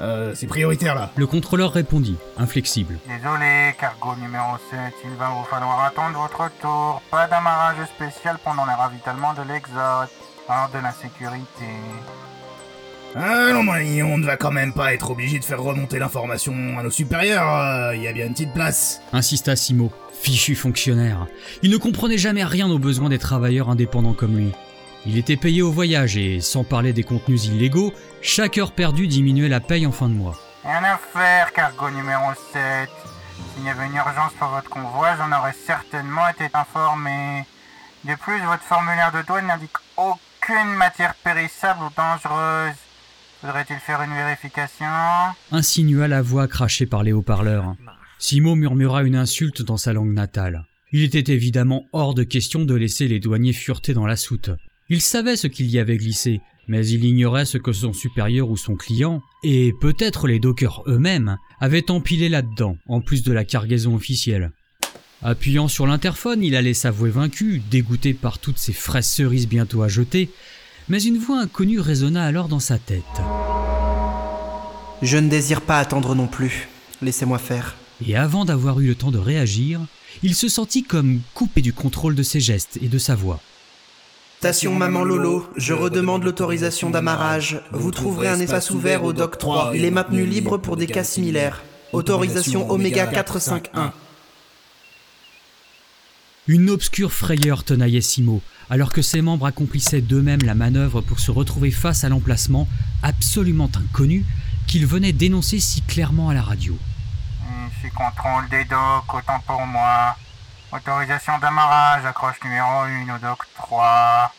Euh, 0.00 0.32
c'est 0.34 0.46
prioritaire 0.46 0.94
là. 0.94 1.10
Le 1.16 1.26
contrôleur 1.26 1.72
répondit, 1.72 2.16
inflexible. 2.36 2.98
Désolé, 3.06 3.74
cargo 3.78 4.14
numéro 4.20 4.56
7, 4.70 4.78
il 5.04 5.16
va 5.16 5.28
vous 5.30 5.44
falloir 5.44 5.84
attendre 5.84 6.18
votre 6.18 6.50
tour. 6.60 7.00
Pas 7.10 7.26
d'amarrage 7.28 7.76
spécial 7.94 8.38
pendant 8.42 8.64
le 8.64 8.72
ravitaillement 8.72 9.34
de 9.34 9.42
l'exode. 9.52 10.08
Hors 10.48 10.68
de 10.74 10.78
la 10.78 10.92
sécurité. 10.92 11.64
Ah 13.16 13.52
non, 13.52 13.62
mais 13.62 14.02
on 14.02 14.18
ne 14.18 14.26
va 14.26 14.36
quand 14.36 14.50
même 14.50 14.72
pas 14.72 14.92
être 14.92 15.10
obligé 15.10 15.38
de 15.38 15.44
faire 15.44 15.62
remonter 15.62 15.98
l'information 15.98 16.52
à 16.78 16.82
nos 16.82 16.90
supérieurs. 16.90 17.94
Il 17.94 18.02
y 18.02 18.08
a 18.08 18.12
bien 18.12 18.26
une 18.26 18.32
petite 18.32 18.52
place. 18.52 19.00
Insista 19.12 19.54
Simo, 19.56 19.92
fichu 20.12 20.54
fonctionnaire. 20.56 21.26
Il 21.62 21.70
ne 21.70 21.76
comprenait 21.76 22.18
jamais 22.18 22.44
rien 22.44 22.68
aux 22.68 22.80
besoins 22.80 23.08
des 23.08 23.18
travailleurs 23.18 23.70
indépendants 23.70 24.14
comme 24.14 24.36
lui. 24.36 24.52
Il 25.06 25.18
était 25.18 25.36
payé 25.36 25.60
au 25.60 25.70
voyage 25.70 26.16
et, 26.16 26.40
sans 26.40 26.64
parler 26.64 26.92
des 26.94 27.02
contenus 27.02 27.46
illégaux, 27.46 27.92
chaque 28.22 28.56
heure 28.56 28.72
perdue 28.72 29.06
diminuait 29.06 29.50
la 29.50 29.60
paye 29.60 29.86
en 29.86 29.92
fin 29.92 30.08
de 30.08 30.14
mois. 30.14 30.40
Rien 30.64 30.82
à 30.82 30.96
faire, 30.96 31.52
cargo 31.52 31.90
numéro 31.90 32.32
7. 32.52 32.88
S'il 33.54 33.64
y 33.64 33.68
avait 33.68 33.86
une 33.86 33.96
urgence 33.96 34.32
pour 34.38 34.48
votre 34.48 34.70
convoi, 34.70 35.16
j'en 35.18 35.30
aurais 35.38 35.54
certainement 35.66 36.26
été 36.28 36.44
informé. 36.54 37.44
De 38.04 38.14
plus, 38.14 38.40
votre 38.46 38.62
formulaire 38.62 39.12
de 39.12 39.26
douane 39.26 39.46
n'indique 39.46 39.76
aucune 39.98 40.74
matière 40.78 41.14
périssable 41.16 41.80
ou 41.84 41.90
dangereuse. 41.94 42.76
Faudrait-il 43.42 43.76
faire 43.76 44.00
une 44.00 44.14
vérification? 44.14 44.86
Insinua 45.52 46.08
la 46.08 46.22
voix 46.22 46.48
crachée 46.48 46.86
par 46.86 47.02
les 47.02 47.12
haut-parleurs. 47.12 47.74
Simo 48.18 48.54
murmura 48.54 49.02
une 49.02 49.16
insulte 49.16 49.60
dans 49.60 49.76
sa 49.76 49.92
langue 49.92 50.14
natale. 50.14 50.64
Il 50.92 51.02
était 51.02 51.32
évidemment 51.32 51.84
hors 51.92 52.14
de 52.14 52.22
question 52.22 52.64
de 52.64 52.74
laisser 52.74 53.06
les 53.06 53.20
douaniers 53.20 53.52
fureter 53.52 53.92
dans 53.92 54.06
la 54.06 54.16
soute. 54.16 54.50
Il 54.90 55.00
savait 55.00 55.36
ce 55.36 55.46
qu'il 55.46 55.70
y 55.70 55.78
avait 55.78 55.96
glissé, 55.96 56.42
mais 56.68 56.86
il 56.86 57.06
ignorait 57.06 57.46
ce 57.46 57.56
que 57.56 57.72
son 57.72 57.94
supérieur 57.94 58.50
ou 58.50 58.58
son 58.58 58.74
client, 58.74 59.22
et 59.42 59.72
peut-être 59.80 60.26
les 60.26 60.38
dockers 60.38 60.82
eux-mêmes, 60.86 61.38
avaient 61.58 61.90
empilé 61.90 62.28
là-dedans, 62.28 62.76
en 62.86 63.00
plus 63.00 63.22
de 63.22 63.32
la 63.32 63.44
cargaison 63.44 63.94
officielle. 63.94 64.52
Appuyant 65.22 65.68
sur 65.68 65.86
l'interphone, 65.86 66.42
il 66.42 66.54
allait 66.54 66.74
s'avouer 66.74 67.08
vaincu, 67.08 67.62
dégoûté 67.70 68.12
par 68.12 68.38
toutes 68.38 68.58
ces 68.58 68.74
fraises 68.74 69.06
cerises 69.06 69.48
bientôt 69.48 69.82
à 69.82 69.88
jeter, 69.88 70.28
mais 70.90 71.02
une 71.02 71.16
voix 71.16 71.40
inconnue 71.40 71.80
résonna 71.80 72.22
alors 72.22 72.48
dans 72.48 72.60
sa 72.60 72.76
tête. 72.76 73.02
Je 75.00 75.16
ne 75.16 75.30
désire 75.30 75.62
pas 75.62 75.78
attendre 75.78 76.14
non 76.14 76.26
plus. 76.26 76.68
Laissez-moi 77.00 77.38
faire. 77.38 77.74
Et 78.06 78.16
avant 78.16 78.44
d'avoir 78.44 78.80
eu 78.80 78.88
le 78.88 78.94
temps 78.94 79.10
de 79.10 79.18
réagir, 79.18 79.80
il 80.22 80.34
se 80.34 80.48
sentit 80.48 80.82
comme 80.82 81.20
coupé 81.32 81.62
du 81.62 81.72
contrôle 81.72 82.14
de 82.14 82.22
ses 82.22 82.40
gestes 82.40 82.78
et 82.82 82.88
de 82.88 82.98
sa 82.98 83.14
voix. 83.14 83.40
Station 84.44 84.74
Maman 84.74 85.04
Lolo, 85.04 85.48
je 85.56 85.72
redemande 85.72 86.22
l'autorisation 86.22 86.90
d'amarrage. 86.90 87.62
Vous 87.72 87.90
trouverez 87.90 88.28
un 88.28 88.38
espace 88.38 88.70
ouvert 88.70 89.02
au 89.02 89.14
dock 89.14 89.38
3. 89.38 89.72
Il 89.74 89.86
est 89.86 89.90
maintenu 89.90 90.26
libre 90.26 90.58
pour 90.58 90.76
des 90.76 90.86
cas 90.86 91.02
similaires. 91.02 91.62
Autorisation 91.94 92.70
Oméga 92.70 93.06
451. 93.06 93.94
Une 96.46 96.68
obscure 96.68 97.10
frayeur 97.10 97.64
tenaillait 97.64 98.02
Simo, 98.02 98.42
alors 98.68 98.92
que 98.92 99.00
ses 99.00 99.22
membres 99.22 99.46
accomplissaient 99.46 100.02
d'eux-mêmes 100.02 100.42
la 100.42 100.54
manœuvre 100.54 101.00
pour 101.00 101.20
se 101.20 101.30
retrouver 101.30 101.70
face 101.70 102.04
à 102.04 102.10
l'emplacement 102.10 102.68
absolument 103.02 103.70
inconnu 103.74 104.26
qu'il 104.66 104.84
venait 104.84 105.14
d'énoncer 105.14 105.58
si 105.58 105.80
clairement 105.80 106.28
à 106.28 106.34
la 106.34 106.42
radio. 106.42 106.76
Ici 107.80 107.90
contrôle 107.94 108.46
des 108.50 108.64
docks, 108.64 109.14
autant 109.14 109.42
pour 109.46 109.64
moi. 109.64 110.18
Autorisation 110.74 111.38
d'amarrage, 111.38 112.04
accroche 112.04 112.42
numéro 112.42 112.66
1 112.66 113.14
au 113.14 113.18
dock 113.20 113.44
3. 113.54 114.32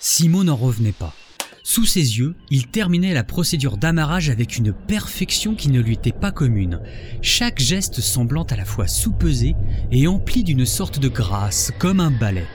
Simo 0.00 0.42
n'en 0.42 0.56
revenait 0.56 0.92
pas. 0.92 1.12
Sous 1.62 1.84
ses 1.84 2.18
yeux, 2.18 2.34
il 2.48 2.68
terminait 2.68 3.12
la 3.12 3.24
procédure 3.24 3.76
d'amarrage 3.76 4.30
avec 4.30 4.56
une 4.56 4.72
perfection 4.72 5.54
qui 5.54 5.68
ne 5.68 5.82
lui 5.82 5.92
était 5.92 6.12
pas 6.12 6.32
commune, 6.32 6.80
chaque 7.20 7.58
geste 7.58 8.00
semblant 8.00 8.44
à 8.44 8.56
la 8.56 8.64
fois 8.64 8.86
soupesé 8.86 9.54
et 9.90 10.08
empli 10.08 10.44
d'une 10.44 10.64
sorte 10.64 10.98
de 10.98 11.08
grâce, 11.08 11.72
comme 11.78 12.00
un 12.00 12.10
ballet. 12.10 12.46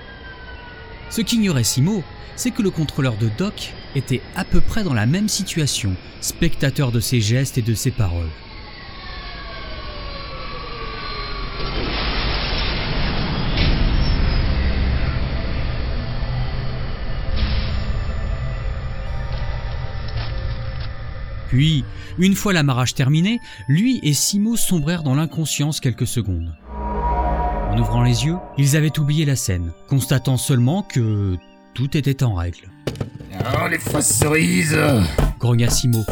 Ce 1.11 1.21
qu'ignorait 1.21 1.63
Simo, 1.63 2.03
c'est 2.35 2.49
que 2.51 2.63
le 2.63 2.71
contrôleur 2.71 3.17
de 3.17 3.29
dock 3.37 3.71
était 3.93 4.23
à 4.35 4.45
peu 4.45 4.61
près 4.61 4.83
dans 4.83 4.95
la 4.95 5.05
même 5.05 5.29
situation, 5.29 5.95
spectateur 6.21 6.91
de 6.91 6.99
ses 6.99 7.21
gestes 7.21 7.59
et 7.59 7.61
de 7.61 7.75
ses 7.75 7.91
paroles. 7.91 8.31
Puis, 21.51 21.83
une 22.17 22.33
fois 22.33 22.53
l'amarrage 22.53 22.95
terminé, 22.95 23.41
lui 23.67 23.99
et 24.03 24.13
Simo 24.13 24.55
sombrèrent 24.55 25.03
dans 25.03 25.15
l'inconscience 25.15 25.81
quelques 25.81 26.07
secondes. 26.07 26.55
En 26.79 27.77
ouvrant 27.77 28.03
les 28.03 28.25
yeux, 28.25 28.37
ils 28.57 28.77
avaient 28.77 28.97
oublié 28.97 29.25
la 29.25 29.35
scène, 29.35 29.73
constatant 29.89 30.37
seulement 30.37 30.81
que 30.81 31.35
tout 31.73 31.97
était 31.97 32.23
en 32.23 32.35
règle. 32.35 32.69
Oh, 33.33 33.67
les 33.69 33.79
fraises 33.79 34.07
cerises 34.07 34.79
grogna 35.39 35.69
Simo. 35.69 36.05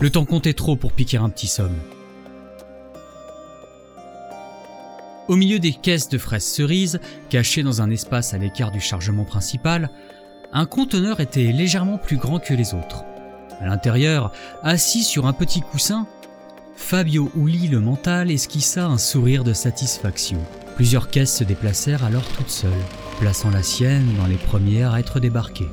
Le 0.00 0.10
temps 0.10 0.24
comptait 0.24 0.52
trop 0.52 0.76
pour 0.76 0.92
piquer 0.92 1.16
un 1.16 1.28
petit 1.28 1.48
somme. 1.48 1.74
Au 5.26 5.34
milieu 5.34 5.58
des 5.58 5.72
caisses 5.72 6.08
de 6.08 6.18
fraises 6.18 6.46
cerises, 6.46 7.00
cachées 7.30 7.64
dans 7.64 7.82
un 7.82 7.90
espace 7.90 8.32
à 8.32 8.38
l'écart 8.38 8.70
du 8.70 8.80
chargement 8.80 9.24
principal, 9.24 9.90
un 10.52 10.66
conteneur 10.66 11.18
était 11.18 11.50
légèrement 11.50 11.98
plus 11.98 12.16
grand 12.16 12.38
que 12.38 12.54
les 12.54 12.74
autres. 12.74 13.04
À 13.60 13.66
l'intérieur, 13.66 14.32
assis 14.62 15.02
sur 15.02 15.26
un 15.26 15.32
petit 15.32 15.60
coussin, 15.60 16.06
Fabio 16.76 17.30
Uli 17.36 17.68
le 17.68 17.80
mental 17.80 18.30
esquissa 18.30 18.86
un 18.86 18.98
sourire 18.98 19.44
de 19.44 19.52
satisfaction. 19.52 20.38
Plusieurs 20.74 21.08
caisses 21.08 21.38
se 21.38 21.44
déplacèrent 21.44 22.04
alors 22.04 22.26
toutes 22.36 22.50
seules, 22.50 22.70
plaçant 23.20 23.50
la 23.50 23.62
sienne 23.62 24.14
dans 24.18 24.26
les 24.26 24.36
premières 24.36 24.92
à 24.92 25.00
être 25.00 25.20
débarquées. 25.20 25.68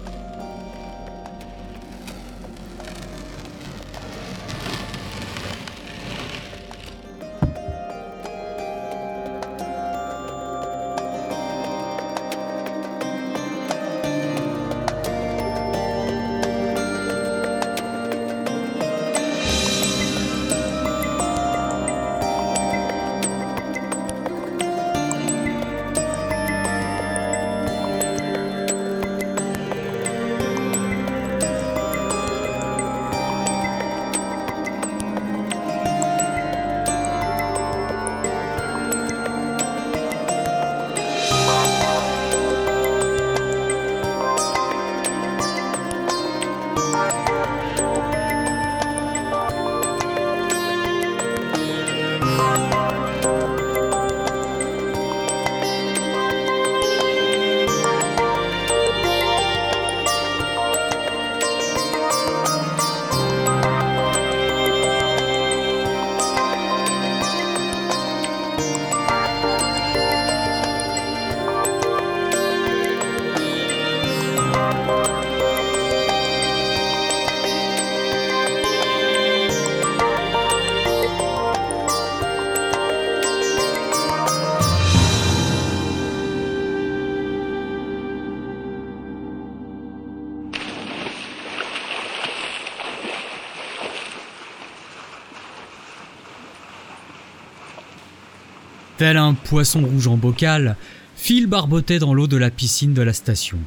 Tel 99.02 99.18
un 99.18 99.34
poisson 99.34 99.84
rouge 99.84 100.06
en 100.06 100.16
bocal, 100.16 100.76
Phil 101.16 101.48
barbotait 101.48 101.98
dans 101.98 102.14
l'eau 102.14 102.28
de 102.28 102.38
la 102.38 102.52
piscine 102.52 102.94
de 102.94 103.02
la 103.02 103.14
station. 103.14 103.58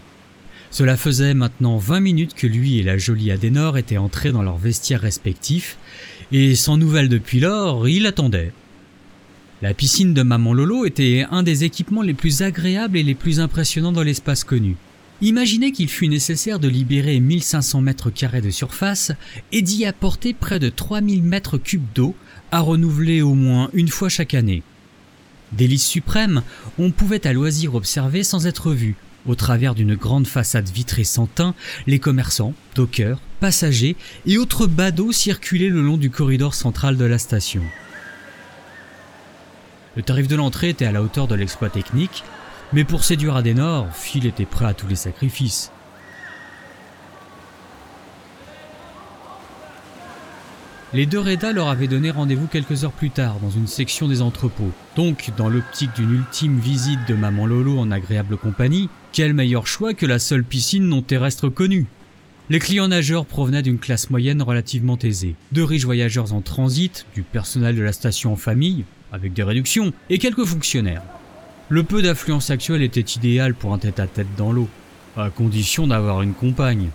Cela 0.70 0.96
faisait 0.96 1.34
maintenant 1.34 1.76
20 1.76 1.98
minutes 1.98 2.34
que 2.34 2.46
lui 2.46 2.78
et 2.78 2.84
la 2.84 2.98
jolie 2.98 3.32
Adenor 3.32 3.76
étaient 3.76 3.96
entrés 3.96 4.30
dans 4.30 4.44
leurs 4.44 4.58
vestiaires 4.58 5.00
respectifs, 5.00 5.76
et 6.30 6.54
sans 6.54 6.76
nouvelles 6.76 7.08
depuis 7.08 7.40
lors, 7.40 7.88
il 7.88 8.06
attendait. 8.06 8.52
La 9.60 9.74
piscine 9.74 10.14
de 10.14 10.22
Maman 10.22 10.54
Lolo 10.54 10.84
était 10.84 11.26
un 11.28 11.42
des 11.42 11.64
équipements 11.64 12.02
les 12.02 12.14
plus 12.14 12.42
agréables 12.42 12.96
et 12.96 13.02
les 13.02 13.16
plus 13.16 13.40
impressionnants 13.40 13.90
dans 13.90 14.04
l'espace 14.04 14.44
connu. 14.44 14.76
Imaginez 15.20 15.72
qu'il 15.72 15.88
fut 15.88 16.06
nécessaire 16.06 16.60
de 16.60 16.68
libérer 16.68 17.18
1500 17.18 17.80
mètres 17.80 18.10
carrés 18.10 18.40
de 18.40 18.50
surface 18.50 19.10
et 19.50 19.62
d'y 19.62 19.84
apporter 19.84 20.32
près 20.32 20.60
de 20.60 20.68
3000 20.68 21.24
mètres 21.24 21.58
cubes 21.58 21.92
d'eau 21.92 22.14
à 22.52 22.60
renouveler 22.60 23.20
au 23.20 23.34
moins 23.34 23.68
une 23.72 23.88
fois 23.88 24.08
chaque 24.08 24.34
année. 24.34 24.62
Délice 25.56 25.86
suprême, 25.86 26.42
on 26.78 26.90
pouvait 26.90 27.26
à 27.26 27.32
loisir 27.32 27.76
observer 27.76 28.24
sans 28.24 28.46
être 28.46 28.72
vu, 28.72 28.96
au 29.26 29.36
travers 29.36 29.74
d'une 29.74 29.94
grande 29.94 30.26
façade 30.26 30.68
vitrée 30.68 31.04
sans 31.04 31.26
teint, 31.26 31.54
les 31.86 32.00
commerçants, 32.00 32.54
dockers, 32.74 33.20
passagers 33.38 33.96
et 34.26 34.36
autres 34.36 34.66
badauds 34.66 35.12
circulaient 35.12 35.68
le 35.68 35.80
long 35.80 35.96
du 35.96 36.10
corridor 36.10 36.54
central 36.54 36.96
de 36.96 37.04
la 37.04 37.18
station. 37.18 37.62
Le 39.96 40.02
tarif 40.02 40.26
de 40.26 40.34
l'entrée 40.34 40.70
était 40.70 40.86
à 40.86 40.92
la 40.92 41.02
hauteur 41.02 41.28
de 41.28 41.36
l'exploit 41.36 41.70
technique, 41.70 42.24
mais 42.72 42.82
pour 42.82 43.04
séduire 43.04 43.36
Adenor, 43.36 43.86
Phil 43.94 44.26
était 44.26 44.46
prêt 44.46 44.66
à 44.66 44.74
tous 44.74 44.88
les 44.88 44.96
sacrifices. 44.96 45.70
Les 50.94 51.06
deux 51.06 51.18
Reda 51.18 51.52
leur 51.52 51.66
avaient 51.66 51.88
donné 51.88 52.12
rendez-vous 52.12 52.46
quelques 52.46 52.84
heures 52.84 52.92
plus 52.92 53.10
tard 53.10 53.40
dans 53.42 53.50
une 53.50 53.66
section 53.66 54.06
des 54.06 54.22
entrepôts. 54.22 54.70
Donc, 54.94 55.32
dans 55.36 55.48
l'optique 55.48 55.90
d'une 55.96 56.12
ultime 56.12 56.60
visite 56.60 57.00
de 57.08 57.14
Maman 57.14 57.46
Lolo 57.46 57.80
en 57.80 57.90
agréable 57.90 58.36
compagnie, 58.36 58.88
quel 59.12 59.34
meilleur 59.34 59.66
choix 59.66 59.92
que 59.92 60.06
la 60.06 60.20
seule 60.20 60.44
piscine 60.44 60.86
non 60.86 61.02
terrestre 61.02 61.48
connue? 61.48 61.86
Les 62.48 62.60
clients 62.60 62.86
nageurs 62.86 63.26
provenaient 63.26 63.62
d'une 63.62 63.80
classe 63.80 64.08
moyenne 64.08 64.40
relativement 64.40 64.96
aisée. 64.96 65.34
Deux 65.50 65.64
riches 65.64 65.84
voyageurs 65.84 66.32
en 66.32 66.42
transit, 66.42 67.06
du 67.12 67.22
personnel 67.22 67.74
de 67.74 67.82
la 67.82 67.92
station 67.92 68.32
en 68.32 68.36
famille, 68.36 68.84
avec 69.10 69.32
des 69.32 69.42
réductions, 69.42 69.92
et 70.10 70.18
quelques 70.18 70.44
fonctionnaires. 70.44 71.02
Le 71.70 71.82
peu 71.82 72.02
d'affluence 72.02 72.50
actuelle 72.50 72.82
était 72.82 73.00
idéal 73.00 73.56
pour 73.56 73.74
un 73.74 73.78
tête-à-tête 73.78 74.28
dans 74.36 74.52
l'eau, 74.52 74.68
à 75.16 75.30
condition 75.30 75.88
d'avoir 75.88 76.22
une 76.22 76.34
compagne. 76.34 76.90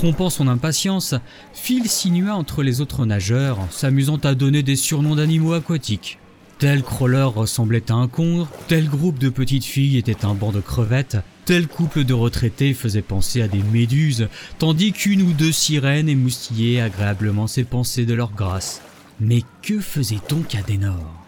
Trompant 0.00 0.30
son 0.30 0.48
impatience, 0.48 1.14
Phil 1.52 1.86
sinua 1.86 2.34
entre 2.34 2.62
les 2.62 2.80
autres 2.80 3.04
nageurs, 3.04 3.58
s'amusant 3.70 4.16
à 4.16 4.34
donner 4.34 4.62
des 4.62 4.74
surnoms 4.74 5.14
d'animaux 5.14 5.52
aquatiques. 5.52 6.18
Tel 6.58 6.82
crawler 6.82 7.24
ressemblait 7.24 7.90
à 7.90 7.96
un 7.96 8.08
congre, 8.08 8.48
tel 8.66 8.88
groupe 8.88 9.18
de 9.18 9.28
petites 9.28 9.66
filles 9.66 9.98
était 9.98 10.24
un 10.24 10.32
banc 10.32 10.52
de 10.52 10.60
crevettes, 10.60 11.18
tel 11.44 11.68
couple 11.68 12.04
de 12.04 12.14
retraités 12.14 12.72
faisait 12.72 13.02
penser 13.02 13.42
à 13.42 13.48
des 13.48 13.62
méduses, 13.62 14.28
tandis 14.58 14.92
qu'une 14.92 15.20
ou 15.20 15.34
deux 15.34 15.52
sirènes 15.52 16.08
émoustillaient 16.08 16.80
agréablement 16.80 17.46
ses 17.46 17.64
pensées 17.64 18.06
de 18.06 18.14
leur 18.14 18.32
grâce. 18.32 18.80
Mais 19.20 19.42
que 19.60 19.80
faisait 19.80 20.20
donc 20.30 20.54
Adenor 20.54 21.26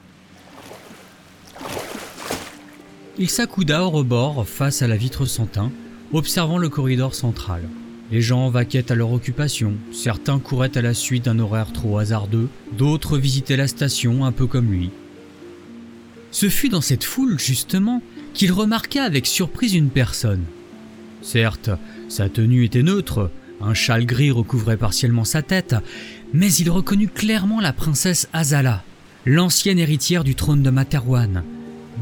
Il 3.18 3.28
s'accouda 3.28 3.84
au 3.84 3.90
rebord 3.90 4.48
face 4.48 4.80
à 4.80 4.86
la 4.86 4.96
vitre 4.96 5.26
sans 5.26 5.46
observant 6.14 6.56
le 6.56 6.70
corridor 6.70 7.14
central. 7.14 7.68
Les 8.12 8.20
gens 8.20 8.50
vaquaient 8.50 8.92
à 8.92 8.94
leur 8.94 9.10
occupation, 9.10 9.72
certains 9.90 10.38
couraient 10.38 10.76
à 10.76 10.82
la 10.82 10.92
suite 10.92 11.24
d'un 11.24 11.38
horaire 11.38 11.72
trop 11.72 11.96
hasardeux, 11.96 12.50
d'autres 12.76 13.16
visitaient 13.16 13.56
la 13.56 13.66
station 13.66 14.26
un 14.26 14.32
peu 14.32 14.46
comme 14.46 14.70
lui. 14.70 14.90
Ce 16.30 16.50
fut 16.50 16.68
dans 16.68 16.82
cette 16.82 17.04
foule, 17.04 17.38
justement, 17.38 18.02
qu'il 18.34 18.52
remarqua 18.52 19.02
avec 19.02 19.24
surprise 19.24 19.74
une 19.74 19.88
personne. 19.88 20.44
Certes, 21.22 21.70
sa 22.10 22.28
tenue 22.28 22.64
était 22.64 22.82
neutre, 22.82 23.30
un 23.62 23.72
châle 23.72 24.04
gris 24.04 24.30
recouvrait 24.30 24.76
partiellement 24.76 25.24
sa 25.24 25.40
tête, 25.40 25.74
mais 26.34 26.52
il 26.52 26.68
reconnut 26.68 27.08
clairement 27.08 27.62
la 27.62 27.72
princesse 27.72 28.28
Azala, 28.34 28.84
l'ancienne 29.24 29.78
héritière 29.78 30.22
du 30.22 30.34
trône 30.34 30.62
de 30.62 30.68
Materwan, 30.70 31.44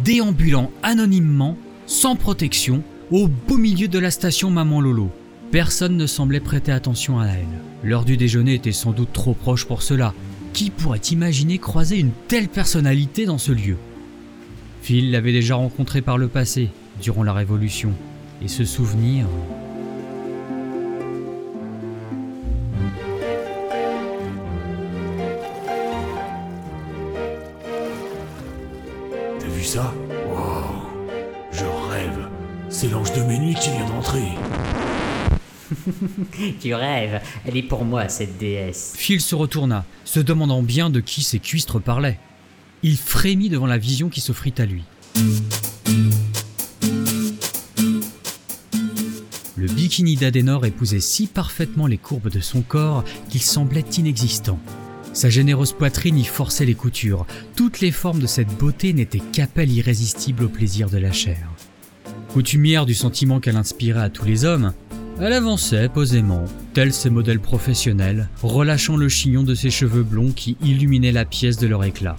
déambulant 0.03 0.73
anonymement, 0.83 1.57
sans 1.87 2.17
protection, 2.17 2.83
au 3.13 3.29
beau 3.29 3.59
milieu 3.59 3.87
de 3.87 3.99
la 4.01 4.11
station 4.11 4.51
Maman 4.51 4.81
Lolo. 4.81 5.13
Personne 5.51 5.97
ne 5.97 6.07
semblait 6.07 6.39
prêter 6.39 6.71
attention 6.71 7.19
à 7.19 7.27
elle. 7.27 7.45
L'heure 7.83 8.05
du 8.05 8.17
déjeuner 8.17 8.55
était 8.55 8.71
sans 8.71 8.93
doute 8.93 9.13
trop 9.13 9.35
proche 9.35 9.65
pour 9.65 9.83
cela. 9.83 10.15
Qui 10.53 10.71
pourrait 10.71 10.99
imaginer 10.99 11.59
croiser 11.59 11.99
une 11.99 12.13
telle 12.29 12.49
personnalité 12.49 13.27
dans 13.27 13.39
ce 13.39 13.51
lieu? 13.51 13.77
Phil 14.83 15.11
l'avait 15.11 15.33
déjà 15.33 15.57
rencontré 15.57 16.03
par 16.03 16.19
le 16.19 16.29
passé, 16.29 16.69
durant 17.03 17.25
la 17.25 17.33
Révolution, 17.33 17.93
et 18.43 18.49
ce 18.49 18.65
souvenir... 18.65 19.27
T'as 29.41 29.49
vu 29.49 29.65
ça? 29.65 29.93
Wow 30.33 31.19
Je 31.51 31.65
rêve. 31.91 32.29
C'est 32.69 32.89
l'ange 32.89 33.13
de 33.15 33.23
minuit 33.23 33.55
qui 33.55 33.71
vient 33.71 33.89
d'entrer 33.89 34.29
tu 36.61 36.75
rêves, 36.75 37.21
elle 37.45 37.57
est 37.57 37.63
pour 37.63 37.85
moi 37.85 38.09
cette 38.09 38.39
déesse. 38.39 38.95
Phil 38.97 39.21
se 39.21 39.35
retourna, 39.35 39.85
se 40.05 40.21
demandant 40.21 40.63
bien 40.63 40.91
de 40.91 41.01
qui 41.01 41.23
ces 41.23 41.39
cuistres 41.39 41.81
parlaient. 41.81 42.19
Il 42.83 42.97
frémit 42.97 43.49
devant 43.49 43.67
la 43.67 43.79
vision 43.79 44.09
qui 44.09 44.21
s'offrit 44.21 44.55
à 44.59 44.67
lui. 44.67 44.85
Le 49.57 49.67
bikini 49.67 50.17
d'Adenor 50.17 50.65
épousait 50.65 51.01
si 51.01 51.27
parfaitement 51.27 51.87
les 51.87 51.99
courbes 51.99 52.31
de 52.31 52.41
son 52.41 52.63
corps 52.63 53.05
qu'il 53.29 53.43
semblait 53.43 53.85
inexistant. 53.99 54.59
Sa 55.13 55.29
généreuse 55.29 55.73
poitrine 55.73 56.17
y 56.17 56.25
forçait 56.25 56.65
les 56.65 56.75
coutures. 56.75 57.27
Toutes 57.57 57.81
les 57.81 57.91
formes 57.91 58.21
de 58.21 58.27
cette 58.27 58.57
beauté 58.57 58.95
n'étaient 58.95 59.19
qu'appel 59.19 59.71
irrésistible 59.71 60.45
au 60.45 60.49
plaisir 60.49 60.89
de 60.89 60.99
la 60.99 61.13
chair. 61.13 61.51
Coutumière 62.33 62.87
du 62.87 62.95
sentiment 62.95 63.41
qu'elle 63.41 63.57
inspirait 63.57 64.01
à 64.01 64.09
tous 64.09 64.25
les 64.25 64.45
hommes, 64.45 64.73
elle 65.23 65.33
avançait 65.35 65.89
posément, 65.89 66.45
tels 66.73 66.93
ses 66.93 67.11
modèles 67.11 67.41
professionnels, 67.41 68.29
relâchant 68.43 68.97
le 68.97 69.09
chignon 69.09 69.43
de 69.43 69.55
ses 69.55 69.71
cheveux 69.71 70.03
blonds 70.03 70.33
qui 70.33 70.57
illuminaient 70.63 71.13
la 71.13 71.25
pièce 71.25 71.59
de 71.59 71.67
leur 71.67 71.85
éclat. 71.85 72.17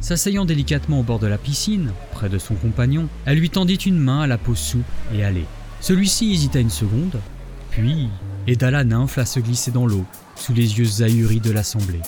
S'asseyant 0.00 0.44
délicatement 0.44 0.98
au 0.98 1.02
bord 1.04 1.20
de 1.20 1.28
la 1.28 1.38
piscine, 1.38 1.92
près 2.10 2.28
de 2.28 2.38
son 2.38 2.56
compagnon, 2.56 3.06
elle 3.26 3.38
lui 3.38 3.48
tendit 3.48 3.76
une 3.76 3.98
main 3.98 4.22
à 4.22 4.26
la 4.26 4.38
peau 4.38 4.56
souple 4.56 4.90
et 5.14 5.22
allait. 5.22 5.46
Celui-ci 5.80 6.32
hésita 6.32 6.58
une 6.58 6.70
seconde, 6.70 7.20
puis 7.70 8.08
aida 8.50 8.70
la 8.72 8.82
nymphe 8.82 9.18
à 9.18 9.24
se 9.24 9.38
glisser 9.38 9.70
dans 9.70 9.86
l'eau, 9.86 10.04
sous 10.34 10.52
les 10.52 10.78
yeux 10.78 11.04
ahuris 11.04 11.40
de 11.40 11.52
l'assemblée. 11.52 12.00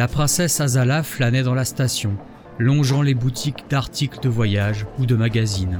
La 0.00 0.08
princesse 0.08 0.62
Azala 0.62 1.02
flânait 1.02 1.42
dans 1.42 1.52
la 1.52 1.66
station, 1.66 2.16
longeant 2.58 3.02
les 3.02 3.12
boutiques 3.12 3.64
d'articles 3.68 4.20
de 4.22 4.30
voyage 4.30 4.86
ou 4.98 5.04
de 5.04 5.14
magazines. 5.14 5.78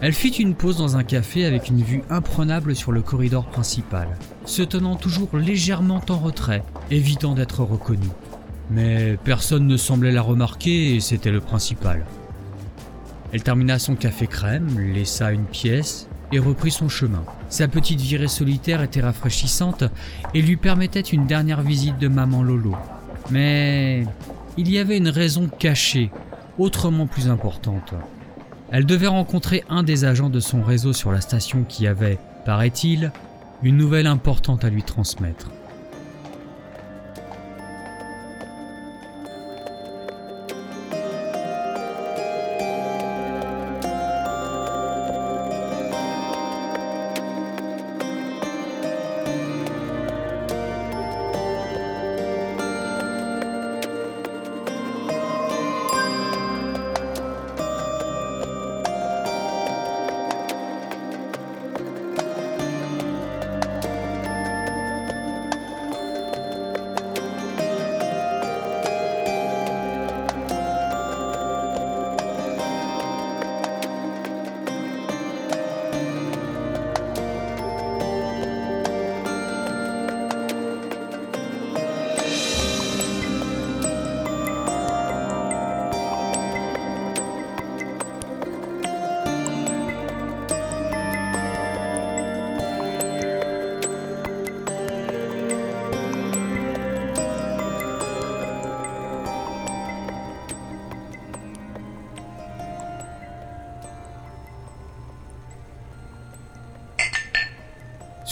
Elle 0.00 0.12
fit 0.12 0.28
une 0.28 0.54
pause 0.54 0.78
dans 0.78 0.96
un 0.96 1.02
café 1.02 1.44
avec 1.44 1.66
une 1.66 1.82
vue 1.82 2.04
imprenable 2.08 2.76
sur 2.76 2.92
le 2.92 3.02
corridor 3.02 3.46
principal, 3.46 4.06
se 4.44 4.62
tenant 4.62 4.94
toujours 4.94 5.36
légèrement 5.36 6.00
en 6.08 6.18
retrait, 6.18 6.62
évitant 6.92 7.34
d'être 7.34 7.64
reconnue. 7.64 8.12
Mais 8.70 9.18
personne 9.24 9.66
ne 9.66 9.76
semblait 9.76 10.12
la 10.12 10.22
remarquer 10.22 10.94
et 10.94 11.00
c'était 11.00 11.32
le 11.32 11.40
principal. 11.40 12.06
Elle 13.32 13.42
termina 13.42 13.80
son 13.80 13.96
café 13.96 14.28
crème, 14.28 14.78
laissa 14.78 15.32
une 15.32 15.46
pièce 15.46 16.06
et 16.30 16.38
reprit 16.38 16.70
son 16.70 16.88
chemin. 16.88 17.24
Sa 17.48 17.66
petite 17.66 18.00
virée 18.00 18.28
solitaire 18.28 18.82
était 18.82 19.00
rafraîchissante 19.00 19.82
et 20.32 20.42
lui 20.42 20.56
permettait 20.56 21.00
une 21.00 21.26
dernière 21.26 21.62
visite 21.62 21.98
de 21.98 22.06
maman 22.06 22.44
Lolo. 22.44 22.76
Mais 23.30 24.04
il 24.56 24.70
y 24.70 24.78
avait 24.78 24.98
une 24.98 25.08
raison 25.08 25.48
cachée, 25.48 26.10
autrement 26.58 27.06
plus 27.06 27.28
importante. 27.28 27.94
Elle 28.70 28.86
devait 28.86 29.06
rencontrer 29.06 29.64
un 29.68 29.82
des 29.82 30.04
agents 30.04 30.30
de 30.30 30.40
son 30.40 30.62
réseau 30.62 30.92
sur 30.92 31.12
la 31.12 31.20
station 31.20 31.64
qui 31.68 31.86
avait, 31.86 32.18
paraît-il, 32.44 33.12
une 33.62 33.76
nouvelle 33.76 34.06
importante 34.06 34.64
à 34.64 34.70
lui 34.70 34.82
transmettre. 34.82 35.50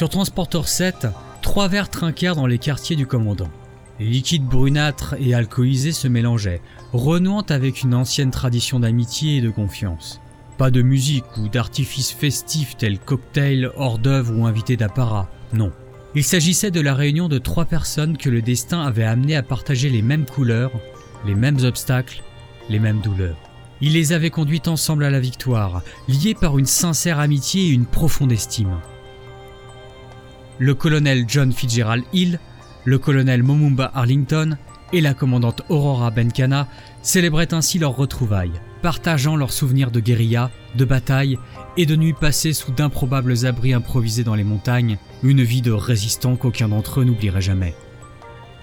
Sur 0.00 0.08
Transporteur 0.08 0.66
7, 0.66 1.08
trois 1.42 1.68
verres 1.68 1.90
trinquèrent 1.90 2.34
dans 2.34 2.46
les 2.46 2.56
quartiers 2.56 2.96
du 2.96 3.06
commandant. 3.06 3.50
Les 3.98 4.06
liquides 4.06 4.46
brunâtres 4.46 5.14
et 5.20 5.34
alcoolisés 5.34 5.92
se 5.92 6.08
mélangeaient, 6.08 6.62
renouant 6.94 7.44
avec 7.50 7.82
une 7.82 7.92
ancienne 7.92 8.30
tradition 8.30 8.80
d'amitié 8.80 9.36
et 9.36 9.40
de 9.42 9.50
confiance. 9.50 10.22
Pas 10.56 10.70
de 10.70 10.80
musique 10.80 11.36
ou 11.36 11.50
d'artifices 11.50 12.12
festifs 12.12 12.78
tels 12.78 12.98
cocktails, 12.98 13.70
hors 13.76 13.98
d'œuvre 13.98 14.34
ou 14.34 14.46
invités 14.46 14.78
d'apparat, 14.78 15.28
non. 15.52 15.70
Il 16.14 16.24
s'agissait 16.24 16.70
de 16.70 16.80
la 16.80 16.94
réunion 16.94 17.28
de 17.28 17.36
trois 17.36 17.66
personnes 17.66 18.16
que 18.16 18.30
le 18.30 18.40
destin 18.40 18.80
avait 18.80 19.04
amenées 19.04 19.36
à 19.36 19.42
partager 19.42 19.90
les 19.90 20.00
mêmes 20.00 20.24
couleurs, 20.24 20.72
les 21.26 21.34
mêmes 21.34 21.62
obstacles, 21.62 22.22
les 22.70 22.78
mêmes 22.78 23.02
douleurs. 23.02 23.36
Il 23.82 23.92
les 23.92 24.14
avait 24.14 24.30
conduites 24.30 24.68
ensemble 24.68 25.04
à 25.04 25.10
la 25.10 25.20
victoire, 25.20 25.82
liées 26.08 26.34
par 26.34 26.58
une 26.58 26.64
sincère 26.64 27.18
amitié 27.18 27.66
et 27.66 27.72
une 27.72 27.84
profonde 27.84 28.32
estime 28.32 28.78
le 30.61 30.75
colonel 30.75 31.25
John 31.27 31.53
Fitzgerald 31.53 32.05
Hill, 32.12 32.38
le 32.85 32.99
colonel 32.99 33.42
Momumba 33.42 33.90
Arlington 33.94 34.59
et 34.92 35.01
la 35.01 35.14
commandante 35.14 35.62
Aurora 35.70 36.11
Benkana 36.11 36.68
célébraient 37.03 37.55
ainsi 37.55 37.79
leurs 37.79 37.96
retrouvailles, 37.96 38.61
partageant 38.83 39.37
leurs 39.37 39.53
souvenirs 39.53 39.90
de 39.90 40.01
guérilla, 40.01 40.51
de 40.77 40.85
bataille 40.85 41.38
et 41.79 41.87
de 41.87 41.96
nuits 41.96 42.12
passées 42.12 42.53
sous 42.53 42.73
d'improbables 42.73 43.46
abris 43.46 43.73
improvisés 43.73 44.23
dans 44.23 44.35
les 44.35 44.44
montagnes, 44.44 44.99
une 45.23 45.42
vie 45.42 45.62
de 45.62 45.73
résistant 45.73 46.37
qu'aucun 46.37 46.68
d'entre 46.68 47.01
eux 47.01 47.05
n'oublierait 47.05 47.40
jamais. 47.40 47.75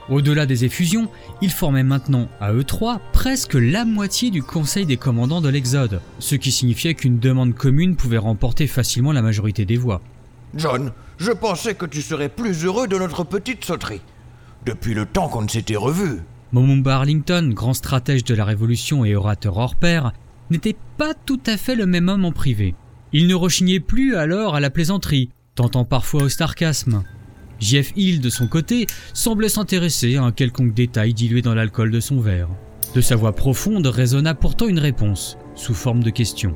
Au-delà 0.07 0.45
des 0.45 0.65
effusions, 0.65 1.09
ils 1.41 1.51
formaient 1.51 1.83
maintenant, 1.83 2.29
à 2.39 2.53
eux 2.53 2.63
trois, 2.63 3.01
presque 3.11 3.55
la 3.55 3.85
moitié 3.85 4.29
du 4.29 4.43
conseil 4.43 4.85
des 4.85 4.97
commandants 4.97 5.41
de 5.41 5.49
l'Exode, 5.49 5.99
ce 6.19 6.35
qui 6.35 6.51
signifiait 6.51 6.93
qu'une 6.93 7.17
demande 7.17 7.55
commune 7.55 7.95
pouvait 7.95 8.17
remporter 8.17 8.67
facilement 8.67 9.11
la 9.11 9.23
majorité 9.23 9.65
des 9.65 9.77
voix. 9.77 10.01
John, 10.55 10.93
je 11.17 11.31
pensais 11.31 11.75
que 11.75 11.85
tu 11.85 12.01
serais 12.01 12.29
plus 12.29 12.65
heureux 12.65 12.87
de 12.87 12.97
notre 12.97 13.23
petite 13.23 13.65
sauterie. 13.65 14.01
Depuis 14.65 14.93
le 14.93 15.05
temps 15.05 15.29
qu'on 15.29 15.41
ne 15.41 15.49
s'était 15.49 15.75
revus. 15.75 16.21
Momumba 16.51 16.95
Arlington, 16.95 17.51
grand 17.53 17.73
stratège 17.73 18.23
de 18.23 18.35
la 18.35 18.45
Révolution 18.45 19.03
et 19.03 19.15
orateur 19.15 19.57
hors 19.57 19.75
pair, 19.75 20.13
n'était 20.49 20.75
pas 20.97 21.13
tout 21.13 21.41
à 21.45 21.57
fait 21.57 21.75
le 21.75 21.85
même 21.85 22.09
homme 22.09 22.25
en 22.25 22.31
privé. 22.31 22.75
Il 23.13 23.27
ne 23.27 23.35
rechignait 23.35 23.79
plus 23.79 24.15
alors 24.15 24.55
à 24.55 24.59
la 24.59 24.69
plaisanterie, 24.69 25.29
tentant 25.55 25.85
parfois 25.85 26.23
au 26.23 26.29
sarcasme. 26.29 27.03
Jeff 27.59 27.91
Hill, 27.95 28.21
de 28.21 28.29
son 28.29 28.47
côté, 28.47 28.85
semblait 29.13 29.49
s'intéresser 29.49 30.15
à 30.15 30.23
un 30.23 30.31
quelconque 30.31 30.73
détail 30.73 31.13
dilué 31.13 31.41
dans 31.41 31.55
l'alcool 31.55 31.91
de 31.91 31.99
son 31.99 32.19
verre. 32.19 32.49
De 32.93 33.01
sa 33.01 33.15
voix 33.15 33.33
profonde 33.33 33.87
résonna 33.87 34.35
pourtant 34.35 34.67
une 34.67 34.79
réponse, 34.79 35.37
sous 35.55 35.73
forme 35.73 36.03
de 36.03 36.09
question. 36.09 36.55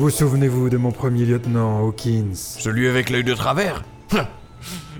Vous 0.00 0.08
souvenez-vous 0.08 0.70
de 0.70 0.78
mon 0.78 0.92
premier 0.92 1.26
lieutenant, 1.26 1.84
Hawkins? 1.84 2.32
Celui 2.32 2.88
avec 2.88 3.10
l'œil 3.10 3.22
de 3.22 3.34
travers 3.34 3.84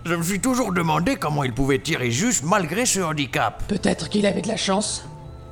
Je 0.05 0.15
me 0.15 0.23
suis 0.23 0.41
toujours 0.41 0.75
demandé 0.75 1.17
comment 1.17 1.43
il 1.43 1.55
pouvait 1.55 1.79
tirer 1.79 2.11
juste 2.11 2.45
malgré 2.45 2.85
ce 2.85 3.01
handicap. 3.01 3.63
Peut-être 3.67 4.11
qu'il 4.11 4.27
avait 4.27 4.43
de 4.43 4.49
la 4.49 4.59
chance. 4.59 5.09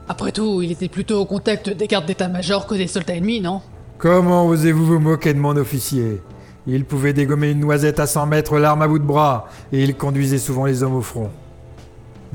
Après 0.07 0.33
tout, 0.33 0.61
il 0.61 0.71
était 0.71 0.91
plutôt 0.91 1.19
au 1.19 1.25
contact 1.25 1.71
des 1.71 1.87
gardes 1.87 2.05
d'état-major 2.05 2.67
que 2.67 2.75
des 2.75 2.87
soldats 2.87 3.15
ennemis, 3.15 3.41
non? 3.41 3.63
Comment 3.97 4.47
osez-vous 4.49 4.85
vous 4.85 4.99
moquer 4.99 5.33
de 5.33 5.39
mon 5.39 5.57
officier? 5.57 6.21
Il 6.67 6.85
pouvait 6.85 7.15
dégommer 7.15 7.53
une 7.53 7.61
noisette 7.61 8.01
à 8.01 8.07
100 8.07 8.27
mètres, 8.27 8.59
l'arme 8.59 8.83
à 8.83 8.87
bout 8.87 8.99
de 8.99 9.05
bras, 9.05 9.49
et 9.73 9.83
il 9.83 9.95
conduisait 9.95 10.37
souvent 10.37 10.67
les 10.67 10.83
hommes 10.83 10.97
au 10.97 11.01
front. 11.01 11.31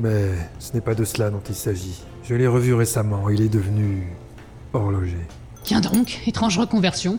Mais 0.00 0.30
ce 0.58 0.72
n'est 0.72 0.80
pas 0.80 0.96
de 0.96 1.04
cela 1.04 1.30
dont 1.30 1.42
il 1.48 1.54
s'agit. 1.54 2.02
Je 2.24 2.34
l'ai 2.34 2.48
revu 2.48 2.74
récemment, 2.74 3.28
il 3.28 3.40
est 3.40 3.48
devenu 3.48 4.08
horloger. 4.72 5.24
Tiens 5.64 5.80
donc, 5.80 6.20
étrange 6.26 6.58
reconversion. 6.58 7.18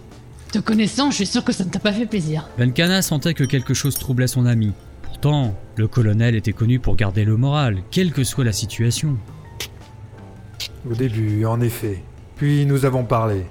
Te 0.52 0.60
connaissant, 0.60 1.10
je 1.10 1.16
suis 1.16 1.26
sûr 1.26 1.44
que 1.44 1.52
ça 1.52 1.66
ne 1.66 1.70
t'a 1.70 1.80
pas 1.80 1.92
fait 1.92 2.06
plaisir. 2.06 2.48
Benkana 2.60 3.02
sentait 3.02 3.34
que 3.34 3.44
quelque 3.44 3.74
chose 3.74 3.96
troublait 3.96 4.28
son 4.28 4.46
ami. 4.46 4.72
Pourtant, 5.02 5.56
le 5.76 5.88
colonel 5.88 6.36
était 6.36 6.54
connu 6.54 6.80
pour 6.80 6.96
garder 6.96 7.26
le 7.26 7.38
moral, 7.38 7.80
quelle 7.90 8.12
que 8.12 8.24
soit 8.24 8.44
la 8.44 8.52
situation. 8.52 9.18
Au 10.88 10.94
début, 10.94 11.44
en 11.46 11.60
effet. 11.60 12.04
Puis 12.36 12.68
nous 12.68 12.86
avons 12.86 13.04
parlé. 13.04 13.46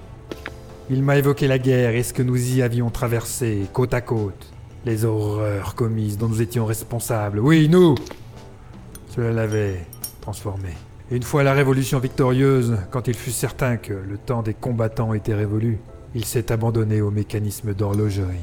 Il 0.90 1.02
m'a 1.02 1.16
évoqué 1.16 1.48
la 1.48 1.58
guerre 1.58 1.96
et 1.96 2.04
ce 2.04 2.12
que 2.12 2.22
nous 2.22 2.56
y 2.56 2.62
avions 2.62 2.90
traversé, 2.90 3.66
côte 3.72 3.94
à 3.94 4.00
côte. 4.00 4.52
Les 4.84 5.04
horreurs 5.04 5.74
commises 5.74 6.18
dont 6.18 6.28
nous 6.28 6.40
étions 6.40 6.66
responsables. 6.66 7.40
Oui, 7.40 7.68
nous 7.68 7.96
Cela 9.14 9.32
l'avait 9.32 9.84
transformé. 10.20 10.70
Une 11.10 11.22
fois 11.22 11.42
la 11.42 11.52
révolution 11.52 11.98
victorieuse, 11.98 12.78
quand 12.90 13.08
il 13.08 13.14
fut 13.14 13.30
certain 13.30 13.76
que 13.76 13.92
le 13.92 14.16
temps 14.16 14.42
des 14.42 14.54
combattants 14.54 15.12
était 15.12 15.34
révolu, 15.34 15.78
il 16.14 16.24
s'est 16.24 16.50
abandonné 16.50 17.02
au 17.02 17.10
mécanisme 17.10 17.74
d'horlogerie. 17.74 18.40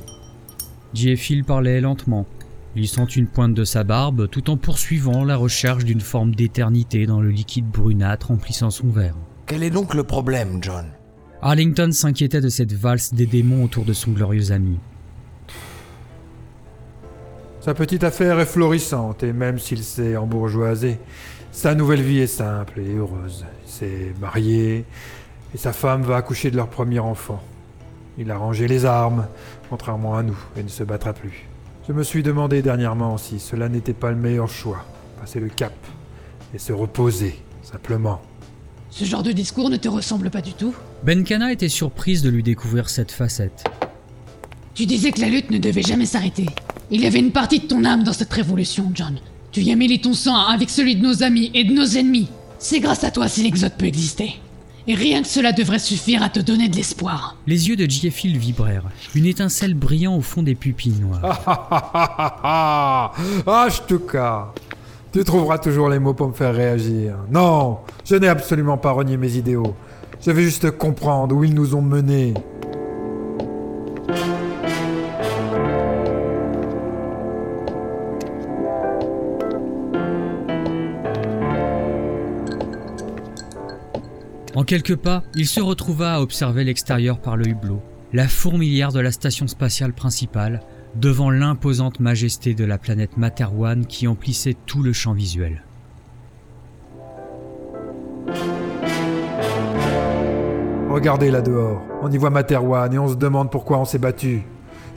Phil 0.94 1.44
parlait 1.44 1.82
lentement, 1.82 2.28
lissant 2.76 3.08
une 3.08 3.26
pointe 3.26 3.56
de 3.56 3.64
sa 3.64 3.84
barbe 3.84 4.30
tout 4.30 4.52
en 4.52 4.58
poursuivant 4.58 5.24
la 5.24 5.38
recherche 5.38 5.86
d'une 5.86 6.02
forme 6.02 6.36
d'éternité 6.36 7.08
dans 7.08 7.20
le 7.20 7.32
liquide 7.32 7.68
brunâtre 7.68 8.28
remplissant 8.28 8.70
son 8.70 8.90
verre. 8.90 9.16
Quel 9.48 9.64
est 9.64 9.72
donc 9.72 9.96
le 9.96 10.04
problème, 10.04 10.60
John? 10.62 10.86
Arlington 11.42 11.92
s'inquiétait 11.92 12.42
de 12.42 12.50
cette 12.50 12.74
valse 12.74 13.12
des 13.12 13.26
démons 13.26 13.64
autour 13.64 13.86
de 13.86 13.94
son 13.94 14.12
glorieux 14.12 14.52
ami. 14.52 14.78
Sa 17.60 17.74
petite 17.74 18.04
affaire 18.04 18.40
est 18.40 18.46
florissante, 18.46 19.24
et 19.24 19.34
même 19.34 19.58
s'il 19.58 19.84
s'est 19.84 20.16
embourgeoisé, 20.16 21.00
sa 21.52 21.76
nouvelle 21.76 22.02
vie 22.02 22.20
est 22.20 22.28
simple 22.28 22.80
et 22.80 22.96
heureuse. 22.96 23.46
Il 23.66 23.72
s'est 23.72 24.14
marié 24.20 24.86
et 25.54 25.58
sa 25.58 25.74
femme 25.74 26.04
va 26.04 26.18
accoucher 26.18 26.52
de 26.52 26.56
leur 26.56 26.68
premier 26.68 27.00
enfant. 27.00 27.42
Il 28.18 28.32
a 28.32 28.38
rangé 28.38 28.68
les 28.68 28.86
armes, 28.86 29.28
contrairement 29.70 30.16
à 30.16 30.24
nous, 30.24 30.38
et 30.58 30.64
ne 30.64 30.70
se 30.70 30.84
battra 30.84 31.14
plus. 31.14 31.46
Je 31.88 31.94
me 31.94 32.04
suis 32.04 32.24
demandé 32.24 32.62
dernièrement 32.62 33.18
si 33.18 33.40
cela 33.40 33.70
n'était 33.70 33.94
pas 33.94 34.12
le 34.12 34.18
meilleur 34.18 34.48
choix. 34.48 34.86
Passer 35.20 35.40
le 35.40 35.50
cap 35.50 35.74
et 36.54 36.58
se 36.58 36.74
reposer, 36.74 37.36
simplement. 37.64 38.22
Ce 38.90 39.06
genre 39.06 39.24
de 39.24 39.32
discours 39.32 39.70
ne 39.70 39.78
te 39.78 39.88
ressemble 39.88 40.30
pas 40.30 40.42
du 40.42 40.54
tout. 40.54 40.76
Benkana 41.04 41.52
était 41.52 41.70
surprise 41.70 42.22
de 42.22 42.30
lui 42.30 42.44
découvrir 42.44 42.90
cette 42.90 43.12
facette. 43.12 43.64
Tu 44.74 44.86
disais 44.86 45.12
que 45.12 45.22
la 45.22 45.30
lutte 45.30 45.52
ne 45.52 45.58
devait 45.58 45.82
jamais 45.82 46.06
s'arrêter. 46.06 46.48
Il 46.92 47.02
y 47.02 47.08
avait 47.08 47.20
une 47.20 47.32
partie 47.32 47.60
de 47.60 47.68
ton 47.68 47.86
âme 47.86 48.04
dans 48.04 48.14
cette 48.14 48.34
révolution, 48.34 48.92
John. 48.94 49.18
Tu 49.52 49.62
y 49.62 49.72
as 49.72 49.76
mêlé 49.76 50.00
ton 50.00 50.14
sang 50.14 50.36
avec 50.36 50.70
celui 50.70 50.96
de 50.96 51.04
nos 51.04 51.24
amis 51.24 51.52
et 51.54 51.66
de 51.66 51.74
nos 51.74 51.86
ennemis. 51.86 52.30
C'est 52.58 52.80
grâce 52.80 53.04
à 53.04 53.12
toi 53.12 53.28
si 53.28 53.44
l'Exode 53.44 53.74
peut 53.78 53.86
exister. 53.86 54.36
Et 54.88 54.96
rien 54.96 55.22
que 55.22 55.28
cela 55.28 55.52
devrait 55.52 55.78
suffire 55.78 56.24
à 56.24 56.30
te 56.30 56.40
donner 56.40 56.70
de 56.70 56.76
l'espoir. 56.78 57.36
Les 57.48 57.68
yeux 57.68 57.76
de 57.76 57.86
Giefil 57.86 58.38
vibrèrent, 58.38 58.86
une 59.14 59.26
étincelle 59.26 59.74
brillant 59.74 60.16
au 60.16 60.22
fond 60.22 60.42
des 60.42 60.56
pupilles 60.56 61.00
noires. 61.02 61.20
Ah 61.24 61.44
ah 61.46 61.68
ah 61.72 61.92
ah 61.94 62.16
ah 62.18 62.40
ah 62.44 63.14
Ah, 63.46 63.68
je 63.70 63.82
te 63.82 63.96
cas 63.96 64.54
Tu 65.12 65.24
trouveras 65.24 65.60
toujours 65.60 65.90
les 65.90 66.00
mots 66.00 66.14
pour 66.14 66.30
me 66.30 66.34
faire 66.34 66.56
réagir. 66.56 67.16
Non, 67.30 67.80
je 68.06 68.16
n'ai 68.16 68.30
absolument 68.30 68.78
pas 68.78 68.92
renié 68.92 69.18
mes 69.18 69.36
idéaux. 69.36 69.76
Je 70.26 70.32
veux 70.32 70.44
juste 70.44 70.72
comprendre 70.72 71.36
où 71.36 71.44
ils 71.44 71.54
nous 71.54 71.76
ont 71.76 71.82
menés. 71.82 72.34
En 84.54 84.64
quelques 84.64 84.98
pas, 84.98 85.24
il 85.34 85.48
se 85.48 85.62
retrouva 85.62 86.16
à 86.16 86.20
observer 86.20 86.66
l'extérieur 86.66 87.20
par 87.20 87.38
le 87.38 87.48
hublot, 87.48 87.82
la 88.12 88.28
fourmilière 88.28 88.92
de 88.92 89.00
la 89.00 89.12
station 89.12 89.48
spatiale 89.48 89.94
principale, 89.94 90.60
devant 90.96 91.30
l'imposante 91.30 92.02
majesté 92.02 92.54
de 92.54 92.66
la 92.66 92.78
planète 92.78 93.16
Materwan 93.16 93.86
qui 93.86 94.10
emplissait 94.10 94.58
tout 94.66 94.84
le 94.84 94.92
champ 94.92 95.14
visuel. 95.14 95.64
Regardez 100.90 101.32
là 101.32 101.42
dehors, 101.42 101.82
on 102.02 102.12
y 102.12 102.18
voit 102.18 102.30
Materwan 102.30 102.94
et 102.94 103.00
on 103.00 103.08
se 103.08 103.16
demande 103.16 103.50
pourquoi 103.50 103.80
on 103.80 103.86
s'est 103.86 104.00
battu. 104.00 104.42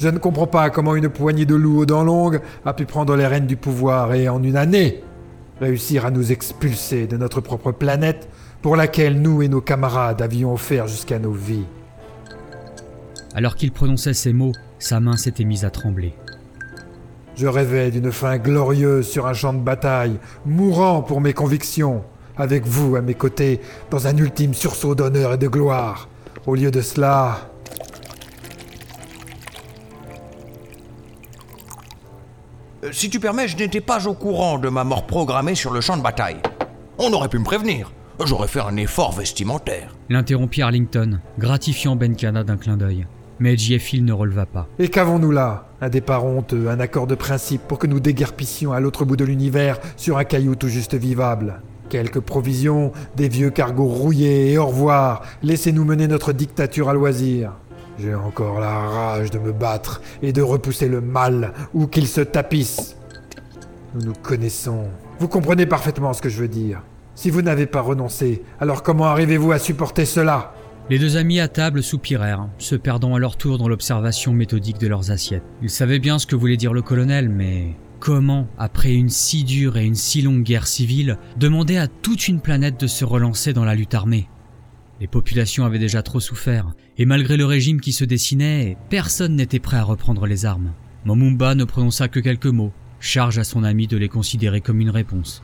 Je 0.01 0.09
ne 0.09 0.19
comprends 0.19 0.49
pas 0.49 0.69
comment 0.71 0.97
une 0.97 1.09
poignée 1.09 1.47
de 1.47 1.55
loups 1.55 1.79
aux 1.79 1.87
dents 1.87 2.03
longues 2.03 2.41
a 2.65 2.73
pu 2.75 2.87
prendre 2.87 3.15
les 3.15 3.29
rênes 3.29 3.47
du 3.47 3.57
pouvoir 3.57 4.13
et 4.15 4.29
en 4.29 4.43
une 4.43 4.57
année 4.57 5.05
réussir 5.61 6.05
à 6.05 6.11
nous 6.11 6.33
expulser 6.33 7.07
de 7.07 7.17
notre 7.17 7.41
propre 7.41 7.71
planète 7.71 8.29
pour 8.65 8.77
laquelle 8.77 9.21
nous 9.21 9.43
et 9.43 9.49
nos 9.49 9.61
camarades 9.61 10.23
avions 10.23 10.55
offert 10.55 10.89
jusqu'à 10.89 11.19
nos 11.19 11.33
vies. 11.33 11.67
Alors 13.35 13.57
qu'il 13.57 13.71
prononçait 13.71 14.15
ces 14.15 14.33
mots, 14.33 14.53
sa 14.79 15.01
main 15.01 15.19
s'était 15.19 15.45
mise 15.45 15.67
à 15.67 15.71
trembler. 15.71 16.15
Je 17.37 17.47
rêvais 17.47 17.91
d'une 17.91 18.11
fin 18.11 18.39
glorieuse 18.39 19.07
sur 19.07 19.27
un 19.27 19.35
champ 19.35 19.53
de 19.53 19.59
bataille, 19.59 20.19
mourant 20.47 21.03
pour 21.03 21.21
mes 21.21 21.35
convictions, 21.35 22.05
avec 22.39 22.65
vous 22.67 22.97
à 22.97 23.03
mes 23.03 23.13
côtés, 23.13 23.61
dans 23.91 24.07
un 24.07 24.17
ultime 24.17 24.55
sursaut 24.55 24.95
d'honneur 24.95 25.35
et 25.35 25.37
de 25.37 25.49
gloire. 25.49 26.09
Au 26.47 26.55
lieu 26.55 26.71
de 26.71 26.81
cela, 26.81 27.51
Euh, 32.83 32.93
Si 32.93 33.11
tu 33.11 33.21
permets, 33.21 33.47
je 33.47 33.59
n'étais 33.59 33.83
pas 33.83 34.07
au 34.09 34.15
courant 34.15 34.59
de 34.59 34.71
ma 34.71 34.85
mort 34.85 35.07
programmée 35.07 35.55
sur 35.55 35.71
le 35.71 35.83
champ 35.83 35.99
de 35.99 36.03
bataille. 36.03 36.41
On 36.97 37.13
aurait 37.13 37.29
pu 37.29 37.39
me 37.39 37.45
prévenir. 37.45 37.93
J'aurais 38.23 38.49
fait 38.49 38.61
un 38.61 38.77
effort 38.77 39.13
vestimentaire. 39.13 39.95
L'interrompit 40.09 40.63
Arlington, 40.63 41.19
gratifiant 41.39 41.97
Benkana 41.97 42.45
d'un 42.45 42.57
clin 42.57 42.77
d'œil. 42.77 43.07
Mais 43.41 43.57
Giefil 43.57 44.05
ne 44.05 44.13
releva 44.13 44.47
pas. 44.47 44.69
Et 44.79 44.89
qu'avons-nous 44.89 45.33
là? 45.33 45.67
Un 45.81 45.89
départ 45.89 46.25
honteux, 46.25 46.69
un 46.69 46.79
accord 46.79 47.09
de 47.09 47.17
principe 47.17 47.63
pour 47.63 47.79
que 47.79 47.89
nous 47.89 47.99
déguerpissions 47.99 48.73
à 48.73 48.81
l'autre 48.81 49.05
bout 49.05 49.17
de 49.17 49.25
l'univers 49.25 49.79
sur 49.97 50.17
un 50.17 50.25
caillou 50.25 50.55
tout 50.55 50.69
juste 50.69 50.95
vivable. 50.95 51.61
Quelques 51.91 52.21
provisions, 52.21 52.93
des 53.17 53.29
vieux 53.29 53.51
cargos 53.51 53.89
rouillés 53.89 54.53
et 54.53 54.59
au 54.59 54.67
revoir. 54.67 55.23
Laissez-nous 55.43 55.85
mener 55.85 56.07
notre 56.07 56.33
dictature 56.33 56.89
à 56.89 56.95
loisir. 56.95 57.53
J'ai 57.99 58.15
encore 58.15 58.61
la 58.61 58.79
rage 58.79 59.31
de 59.31 59.39
me 59.39 59.53
battre 59.53 60.01
et 60.23 60.33
de 60.33 60.41
repousser 60.41 60.89
le 60.89 61.01
mal 61.01 61.53
où 61.75 61.89
qu'il 61.89 62.07
se 62.07 62.21
tapisse. 62.21 62.97
Nous 63.95 64.07
nous 64.07 64.15
connaissons. 64.23 64.85
Vous 65.19 65.29
comprenez 65.29 65.67
parfaitement 65.67 66.13
ce 66.13 66.23
que 66.23 66.29
je 66.29 66.41
veux 66.41 66.49
dire. 66.49 66.81
Si 67.15 67.31
vous 67.31 67.43
n'avez 67.43 67.67
pas 67.67 67.81
renoncé, 67.81 68.43
alors 68.61 68.83
comment 68.83 69.07
arrivez-vous 69.07 69.53
à 69.53 69.59
supporter 69.59 70.05
cela? 70.05 70.55
Les 70.91 70.99
deux 70.99 71.17
amis 71.17 71.41
à 71.41 71.49
table 71.49 71.83
soupirèrent, 71.83 72.49
se 72.59 72.75
perdant 72.75 73.15
à 73.15 73.19
leur 73.19 73.37
tour 73.37 73.57
dans 73.57 73.69
l'observation 73.69 74.33
méthodique 74.33 74.79
de 74.79 74.89
leurs 74.89 75.11
assiettes. 75.11 75.45
Ils 75.63 75.71
savaient 75.71 76.01
bien 76.01 76.19
ce 76.19 76.27
que 76.27 76.37
voulait 76.37 76.57
dire 76.57 76.75
le 76.75 76.83
colonel, 76.83 77.29
mais 77.29 77.77
comment, 78.01 78.49
après 78.59 78.93
une 78.93 79.09
si 79.09 79.45
dure 79.45 79.79
et 79.79 79.85
une 79.85 79.95
si 79.95 80.23
longue 80.23 80.43
guerre 80.43 80.67
civile, 80.67 81.17
demander 81.39 81.79
à 81.79 81.87
toute 81.87 82.29
une 82.29 82.41
planète 82.41 82.79
de 82.79 82.87
se 82.87 83.05
relancer 83.05 83.53
dans 83.53 83.65
la 83.65 83.75
lutte 83.75 83.95
armée? 83.95 84.29
Les 85.01 85.07
populations 85.07 85.65
avaient 85.65 85.79
déjà 85.79 86.03
trop 86.03 86.21
souffert, 86.21 86.75
et 86.99 87.07
malgré 87.07 87.37
le 87.37 87.47
régime 87.47 87.81
qui 87.81 87.93
se 87.93 88.05
dessinait, 88.05 88.77
personne 88.91 89.37
n'était 89.37 89.61
prêt 89.61 89.77
à 89.77 89.85
reprendre 89.85 90.27
les 90.27 90.45
armes. 90.45 90.73
Momumba 91.05 91.55
ne 91.55 91.65
prononça 91.65 92.09
que 92.09 92.21
quelques 92.21 92.47
mots, 92.47 92.73
charge 93.01 93.39
à 93.39 93.45
son 93.45 93.65
ami 93.65 93.87
de 93.87 93.97
les 93.97 94.09
considérer 94.09 94.61
comme 94.61 94.81
une 94.81 94.91
réponse. 94.91 95.43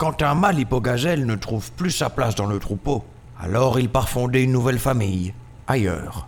Quand 0.00 0.22
un 0.22 0.34
mâle 0.34 0.58
hypogazelle 0.58 1.26
ne 1.26 1.36
trouve 1.36 1.72
plus 1.72 1.90
sa 1.90 2.08
place 2.08 2.34
dans 2.34 2.46
le 2.46 2.58
troupeau, 2.58 3.04
alors 3.38 3.78
il 3.78 3.90
part 3.90 4.08
fonder 4.08 4.40
une 4.40 4.50
nouvelle 4.50 4.78
famille, 4.78 5.34
ailleurs. 5.66 6.26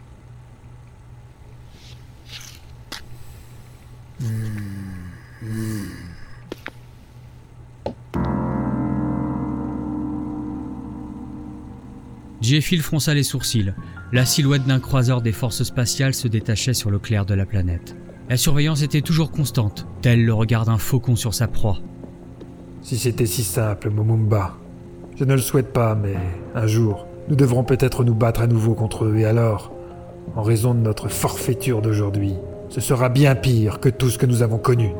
Fronça 12.82 13.14
les 13.14 13.22
sourcils. 13.22 13.72
La 14.12 14.26
silhouette 14.26 14.66
d'un 14.66 14.80
croiseur 14.80 15.22
des 15.22 15.32
forces 15.32 15.62
spatiales 15.62 16.12
se 16.12 16.28
détachait 16.28 16.74
sur 16.74 16.90
le 16.90 16.98
clair 16.98 17.24
de 17.24 17.32
la 17.32 17.46
planète. 17.46 17.96
La 18.28 18.36
surveillance 18.36 18.82
était 18.82 19.00
toujours 19.00 19.30
constante, 19.30 19.86
tel 20.02 20.26
le 20.26 20.34
regard 20.34 20.66
d'un 20.66 20.76
faucon 20.76 21.16
sur 21.16 21.32
sa 21.32 21.48
proie. 21.48 21.78
Si 22.82 22.98
c'était 22.98 23.26
si 23.26 23.44
simple, 23.44 23.90
Momumba. 23.90 24.56
Je 25.16 25.24
ne 25.24 25.34
le 25.34 25.40
souhaite 25.40 25.72
pas, 25.72 25.94
mais 25.94 26.16
un 26.56 26.66
jour, 26.66 27.06
nous 27.28 27.36
devrons 27.36 27.62
peut-être 27.62 28.02
nous 28.02 28.14
battre 28.14 28.42
à 28.42 28.48
nouveau 28.48 28.74
contre 28.74 29.04
eux, 29.04 29.18
et 29.18 29.24
alors, 29.24 29.72
en 30.34 30.42
raison 30.42 30.74
de 30.74 30.80
notre 30.80 31.08
forfaiture 31.08 31.80
d'aujourd'hui, 31.80 32.34
ce 32.70 32.80
sera 32.80 33.08
bien 33.08 33.36
pire 33.36 33.78
que 33.78 33.88
tout 33.88 34.10
ce 34.10 34.18
que 34.18 34.26
nous 34.26 34.42
avons 34.42 34.58
connu. 34.58 34.90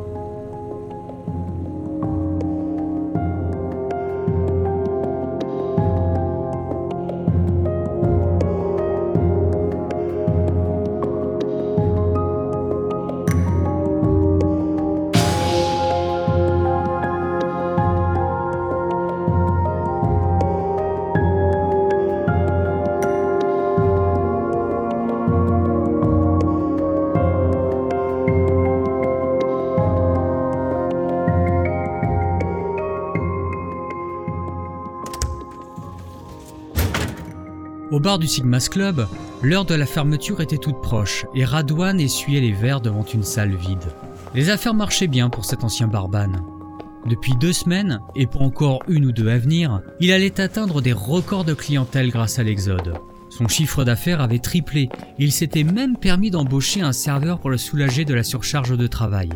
Au 37.92 38.00
bar 38.00 38.18
du 38.18 38.26
Sigma's 38.26 38.70
Club, 38.70 39.07
l'heure 39.42 39.66
de 39.66 39.74
la 39.74 39.85
fermeture 39.85 40.40
était 40.40 40.57
toute 40.57 40.81
proche 40.81 41.26
et 41.35 41.44
Radwan 41.44 42.00
essuyait 42.00 42.40
les 42.40 42.52
verres 42.52 42.81
devant 42.81 43.05
une 43.05 43.22
salle 43.22 43.55
vide. 43.55 43.85
Les 44.35 44.48
affaires 44.48 44.72
marchaient 44.72 45.09
bien 45.09 45.28
pour 45.28 45.44
cet 45.44 45.62
ancien 45.62 45.88
barbane. 45.88 46.42
Depuis 47.07 47.35
deux 47.38 47.52
semaines, 47.52 48.00
et 48.16 48.26
pour 48.26 48.40
encore 48.40 48.83
une 48.88 49.05
ou 49.05 49.12
deux 49.12 49.28
à 49.28 49.37
venir, 49.37 49.83
il 50.00 50.11
allait 50.11 50.40
atteindre 50.40 50.81
des 50.81 50.94
records 50.94 51.44
de 51.44 51.52
clientèle 51.52 52.11
grâce 52.11 52.38
à 52.38 52.42
l'Exode. 52.42 52.94
Son 53.28 53.46
chiffre 53.46 53.85
d'affaires 53.85 54.22
avait 54.22 54.38
triplé, 54.38 54.88
et 55.18 55.24
il 55.24 55.31
s'était 55.31 55.62
même 55.62 55.98
permis 55.98 56.31
d'embaucher 56.31 56.81
un 56.81 56.92
serveur 56.92 57.40
pour 57.40 57.50
le 57.50 57.59
soulager 57.59 58.07
de 58.07 58.14
la 58.14 58.22
surcharge 58.22 58.74
de 58.74 58.87
travail. 58.87 59.28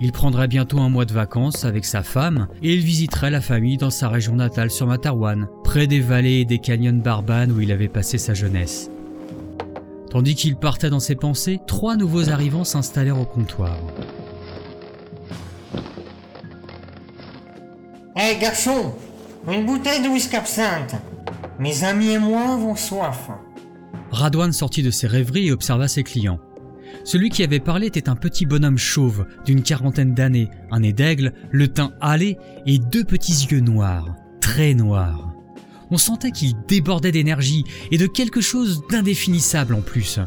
Il 0.00 0.12
prendrait 0.12 0.46
bientôt 0.46 0.78
un 0.78 0.88
mois 0.88 1.04
de 1.04 1.12
vacances 1.12 1.64
avec 1.64 1.84
sa 1.84 2.02
femme 2.02 2.46
et 2.62 2.74
il 2.74 2.80
visiterait 2.80 3.30
la 3.30 3.40
famille 3.40 3.78
dans 3.78 3.90
sa 3.90 4.08
région 4.08 4.36
natale 4.36 4.70
sur 4.70 4.86
Matarwan, 4.86 5.48
près 5.64 5.88
des 5.88 6.00
vallées 6.00 6.40
et 6.40 6.44
des 6.44 6.60
canyons 6.60 6.92
barbanes 6.92 7.50
où 7.50 7.60
il 7.60 7.72
avait 7.72 7.88
passé 7.88 8.16
sa 8.16 8.32
jeunesse. 8.32 8.90
Tandis 10.10 10.36
qu'il 10.36 10.56
partait 10.56 10.90
dans 10.90 11.00
ses 11.00 11.16
pensées, 11.16 11.58
trois 11.66 11.96
nouveaux 11.96 12.30
arrivants 12.30 12.64
s'installèrent 12.64 13.20
au 13.20 13.24
comptoir. 13.24 13.76
Hé 18.16 18.38
garçon, 18.40 18.94
une 19.50 19.66
bouteille 19.66 20.02
de 20.02 20.08
whisky 20.08 20.36
absinthe. 20.36 20.94
Mes 21.58 21.82
amis 21.82 22.12
et 22.12 22.18
moi 22.18 22.52
avons 22.54 22.76
soif. 22.76 23.30
Radwan 24.10 24.52
sortit 24.52 24.82
de 24.82 24.90
ses 24.90 25.06
rêveries 25.08 25.48
et 25.48 25.52
observa 25.52 25.88
ses 25.88 26.04
clients. 26.04 26.38
Celui 27.04 27.30
qui 27.30 27.42
avait 27.42 27.60
parlé 27.60 27.86
était 27.86 28.08
un 28.08 28.16
petit 28.16 28.46
bonhomme 28.46 28.78
chauve 28.78 29.26
d'une 29.44 29.62
quarantaine 29.62 30.14
d'années, 30.14 30.50
un 30.70 30.80
nez 30.80 30.92
d'aigle, 30.92 31.32
le 31.50 31.68
teint 31.68 31.92
hâlé 32.02 32.36
et 32.66 32.78
deux 32.78 33.04
petits 33.04 33.46
yeux 33.50 33.60
noirs, 33.60 34.14
très 34.40 34.74
noirs. 34.74 35.32
On 35.90 35.96
sentait 35.96 36.32
qu'il 36.32 36.52
débordait 36.66 37.12
d'énergie 37.12 37.64
et 37.90 37.98
de 37.98 38.06
quelque 38.06 38.40
chose 38.40 38.82
d'indéfinissable 38.90 39.74
en 39.74 39.80
plus. 39.80 40.20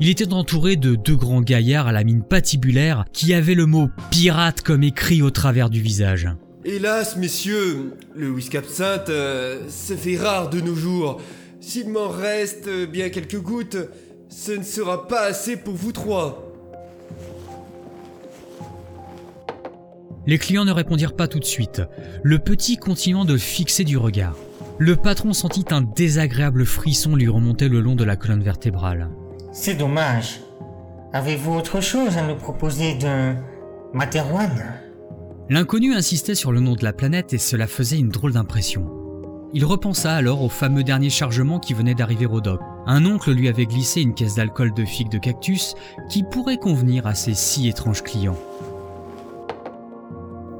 Il 0.00 0.08
était 0.08 0.32
entouré 0.32 0.76
de 0.76 0.94
deux 0.94 1.16
grands 1.16 1.40
gaillards 1.40 1.88
à 1.88 1.92
la 1.92 2.04
mine 2.04 2.22
patibulaire 2.22 3.04
qui 3.12 3.34
avaient 3.34 3.56
le 3.56 3.66
mot 3.66 3.88
pirate 4.12 4.62
comme 4.62 4.84
écrit 4.84 5.22
au 5.22 5.30
travers 5.30 5.70
du 5.70 5.80
visage. 5.80 6.28
Hélas, 6.64 7.16
messieurs, 7.16 7.94
le 8.14 8.30
whisky 8.30 8.58
absinthe, 8.58 9.08
euh, 9.08 9.68
se 9.68 9.94
fait 9.94 10.16
rare 10.16 10.50
de 10.50 10.60
nos 10.60 10.76
jours. 10.76 11.20
S'il 11.60 11.88
m'en 11.88 12.08
reste 12.08 12.68
euh, 12.68 12.86
bien 12.86 13.08
quelques 13.08 13.40
gouttes, 13.40 13.78
ce 14.28 14.52
ne 14.52 14.62
sera 14.62 15.08
pas 15.08 15.22
assez 15.22 15.56
pour 15.56 15.74
vous 15.74 15.92
trois. 15.92 16.44
Les 20.26 20.38
clients 20.38 20.66
ne 20.66 20.72
répondirent 20.72 21.16
pas 21.16 21.28
tout 21.28 21.38
de 21.38 21.44
suite, 21.44 21.82
le 22.22 22.38
petit 22.38 22.76
continuant 22.76 23.24
de 23.24 23.38
fixer 23.38 23.84
du 23.84 23.96
regard. 23.96 24.36
Le 24.78 24.94
patron 24.94 25.32
sentit 25.32 25.64
un 25.70 25.80
désagréable 25.80 26.66
frisson 26.66 27.16
lui 27.16 27.28
remonter 27.28 27.68
le 27.68 27.80
long 27.80 27.96
de 27.96 28.04
la 28.04 28.16
colonne 28.16 28.42
vertébrale. 28.42 29.08
C'est 29.52 29.74
dommage. 29.74 30.40
Avez-vous 31.12 31.54
autre 31.54 31.80
chose 31.80 32.18
à 32.18 32.26
nous 32.26 32.36
proposer 32.36 32.94
de 32.96 33.34
Materwan? 33.94 34.50
L'inconnu 35.48 35.94
insistait 35.94 36.34
sur 36.34 36.52
le 36.52 36.60
nom 36.60 36.74
de 36.74 36.84
la 36.84 36.92
planète 36.92 37.32
et 37.32 37.38
cela 37.38 37.66
faisait 37.66 37.98
une 37.98 38.10
drôle 38.10 38.34
d'impression. 38.34 38.86
Il 39.54 39.64
repensa 39.64 40.12
alors 40.14 40.42
au 40.42 40.50
fameux 40.50 40.84
dernier 40.84 41.08
chargement 41.08 41.58
qui 41.58 41.72
venait 41.72 41.94
d'arriver 41.94 42.26
au 42.26 42.42
dock. 42.42 42.60
Un 42.90 43.04
oncle 43.04 43.32
lui 43.32 43.50
avait 43.50 43.66
glissé 43.66 44.00
une 44.00 44.14
caisse 44.14 44.36
d'alcool 44.36 44.72
de 44.72 44.86
figues 44.86 45.10
de 45.10 45.18
cactus 45.18 45.74
qui 46.08 46.22
pourrait 46.22 46.56
convenir 46.56 47.06
à 47.06 47.14
ces 47.14 47.34
si 47.34 47.68
étranges 47.68 48.02
clients. 48.02 48.38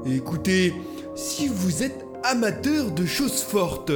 Écoutez, 0.05 0.75
si 1.15 1.47
vous 1.47 1.81
êtes 1.81 2.05
amateur 2.23 2.91
de 2.91 3.03
choses 3.03 3.41
fortes, 3.41 3.91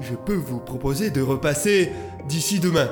je 0.00 0.14
peux 0.14 0.34
vous 0.34 0.60
proposer 0.60 1.10
de 1.10 1.20
repasser 1.20 1.92
d'ici 2.26 2.58
demain. 2.58 2.88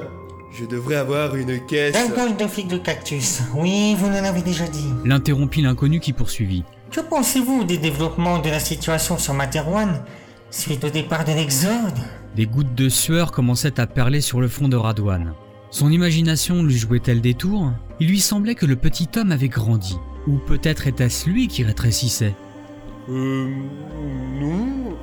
Je 0.53 0.67
devrais 0.67 0.97
avoir 0.97 1.37
une 1.37 1.65
caisse. 1.65 1.95
D'alcool 1.95 2.37
de 2.37 2.47
figues 2.47 2.69
de 2.69 2.77
cactus. 2.77 3.41
Oui, 3.55 3.97
vous 3.99 4.09
en 4.09 4.25
avez 4.25 4.43
déjà 4.43 4.69
dit. 4.69 4.91
L'interrompit 5.07 5.63
l'inconnu 5.63 6.01
qui 6.01 6.13
poursuivit. 6.13 6.65
Que 6.91 7.01
pensez-vous 7.01 7.65
des 7.65 7.79
développements 7.79 8.41
de 8.41 8.51
la 8.51 8.61
situation 8.61 9.17
sur 9.17 9.33
Materwan 9.33 10.03
suite 10.51 10.85
au 10.85 10.91
départ 10.91 11.25
de 11.25 11.33
l'Exode? 11.33 11.99
Des 12.37 12.47
gouttes 12.47 12.75
de 12.75 12.89
sueur 12.89 13.31
commençaient 13.31 13.79
à 13.79 13.87
perler 13.87 14.21
sur 14.23 14.41
le 14.41 14.49
front 14.49 14.69
de 14.69 14.77
Radouane. 14.77 15.35
Son 15.71 15.91
imagination 15.91 16.63
lui 16.63 16.77
jouait-elle 16.77 17.21
des 17.21 17.35
tours? 17.35 17.73
Il 18.01 18.09
lui 18.09 18.21
semblait 18.21 18.55
que 18.55 18.67
le 18.67 18.77
petit 18.77 19.09
homme 19.17 19.33
avait 19.33 19.49
grandi. 19.49 19.97
Ou 20.27 20.37
peut-être 20.39 20.87
était-ce 20.87 21.29
lui 21.29 21.49
qui 21.49 21.63
rétrécissait? 21.63 22.35
Euh. 23.11 23.51
Non. 24.41 24.97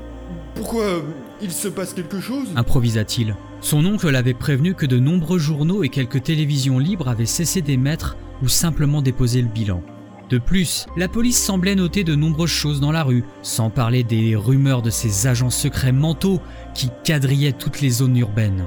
Pourquoi 0.55 1.03
il 1.41 1.51
se 1.51 1.67
passe 1.67 1.93
quelque 1.93 2.19
chose? 2.19 2.47
Improvisa-t-il. 2.55 3.35
Son 3.61 3.85
oncle 3.85 4.09
l'avait 4.09 4.33
prévenu 4.33 4.73
que 4.73 4.85
de 4.85 4.97
nombreux 4.97 5.39
journaux 5.39 5.83
et 5.83 5.89
quelques 5.89 6.23
télévisions 6.23 6.79
libres 6.79 7.07
avaient 7.07 7.25
cessé 7.25 7.61
d'émettre 7.61 8.17
ou 8.41 8.47
simplement 8.47 9.01
déposé 9.01 9.41
le 9.41 9.47
bilan. 9.47 9.83
De 10.29 10.37
plus, 10.37 10.85
la 10.95 11.07
police 11.07 11.41
semblait 11.41 11.73
noter 11.73 12.03
de 12.03 12.13
nombreuses 12.13 12.51
choses 12.51 12.79
dans 12.79 12.91
la 12.91 13.03
rue, 13.03 13.23
sans 13.41 13.71
parler 13.71 14.03
des 14.03 14.35
rumeurs 14.35 14.83
de 14.83 14.91
ces 14.91 15.25
agents 15.25 15.49
secrets 15.49 15.91
mentaux 15.91 16.39
qui 16.75 16.91
quadrillaient 17.03 17.51
toutes 17.51 17.81
les 17.81 17.89
zones 17.89 18.17
urbaines. 18.17 18.65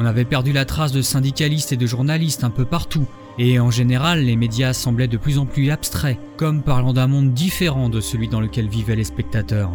On 0.00 0.04
avait 0.04 0.24
perdu 0.24 0.52
la 0.52 0.64
trace 0.64 0.90
de 0.90 1.02
syndicalistes 1.02 1.72
et 1.72 1.76
de 1.76 1.86
journalistes 1.86 2.42
un 2.42 2.50
peu 2.50 2.64
partout, 2.64 3.06
et 3.38 3.60
en 3.60 3.70
général 3.70 4.24
les 4.24 4.34
médias 4.34 4.72
semblaient 4.72 5.06
de 5.06 5.16
plus 5.16 5.38
en 5.38 5.46
plus 5.46 5.70
abstraits, 5.70 6.18
comme 6.36 6.62
parlant 6.62 6.92
d'un 6.92 7.06
monde 7.06 7.34
différent 7.34 7.88
de 7.88 8.00
celui 8.00 8.26
dans 8.28 8.40
lequel 8.40 8.68
vivaient 8.68 8.96
les 8.96 9.04
spectateurs. 9.04 9.70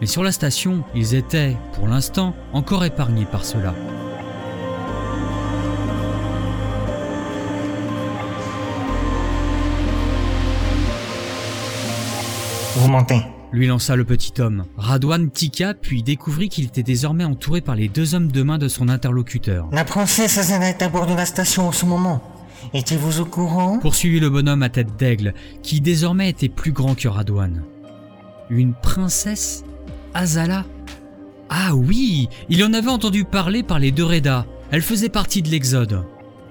Mais 0.00 0.06
sur 0.06 0.22
la 0.22 0.32
station, 0.32 0.84
ils 0.94 1.14
étaient, 1.14 1.56
pour 1.74 1.88
l'instant, 1.88 2.36
encore 2.52 2.84
épargnés 2.84 3.26
par 3.26 3.44
cela. 3.44 3.74
Vous 12.76 12.88
mentez. 12.88 13.20
Lui 13.52 13.66
lança 13.66 13.96
le 13.96 14.04
petit 14.04 14.40
homme. 14.40 14.64
Radouane 14.76 15.30
tika 15.30 15.74
puis 15.74 16.02
découvrit 16.02 16.48
qu'il 16.48 16.66
était 16.66 16.84
désormais 16.84 17.24
entouré 17.24 17.60
par 17.60 17.74
les 17.74 17.88
deux 17.88 18.14
hommes 18.14 18.30
de 18.30 18.42
main 18.42 18.58
de 18.58 18.68
son 18.68 18.88
interlocuteur. 18.88 19.68
La 19.72 19.84
princesse 19.84 20.38
Azana 20.38 20.70
est 20.70 20.82
à 20.82 20.88
bord 20.88 21.06
de 21.06 21.14
la 21.14 21.26
station 21.26 21.66
en 21.66 21.72
ce 21.72 21.84
moment. 21.84 22.22
Étiez-vous 22.72 23.20
au 23.20 23.24
courant? 23.24 23.78
Poursuivit 23.80 24.20
le 24.20 24.30
bonhomme 24.30 24.62
à 24.62 24.68
tête 24.68 24.96
d'aigle, 24.96 25.34
qui 25.62 25.80
désormais 25.80 26.30
était 26.30 26.48
plus 26.48 26.72
grand 26.72 26.94
que 26.94 27.08
Radouane. 27.08 27.64
Une 28.50 28.74
princesse? 28.74 29.64
Azala? 30.14 30.64
Ah 31.48 31.74
oui, 31.74 32.28
il 32.48 32.62
en 32.62 32.72
avait 32.72 32.88
entendu 32.88 33.24
parler 33.24 33.64
par 33.64 33.80
les 33.80 33.90
deux 33.90 34.04
Reda. 34.04 34.46
Elle 34.70 34.82
faisait 34.82 35.08
partie 35.08 35.42
de 35.42 35.48
l'Exode. 35.48 36.04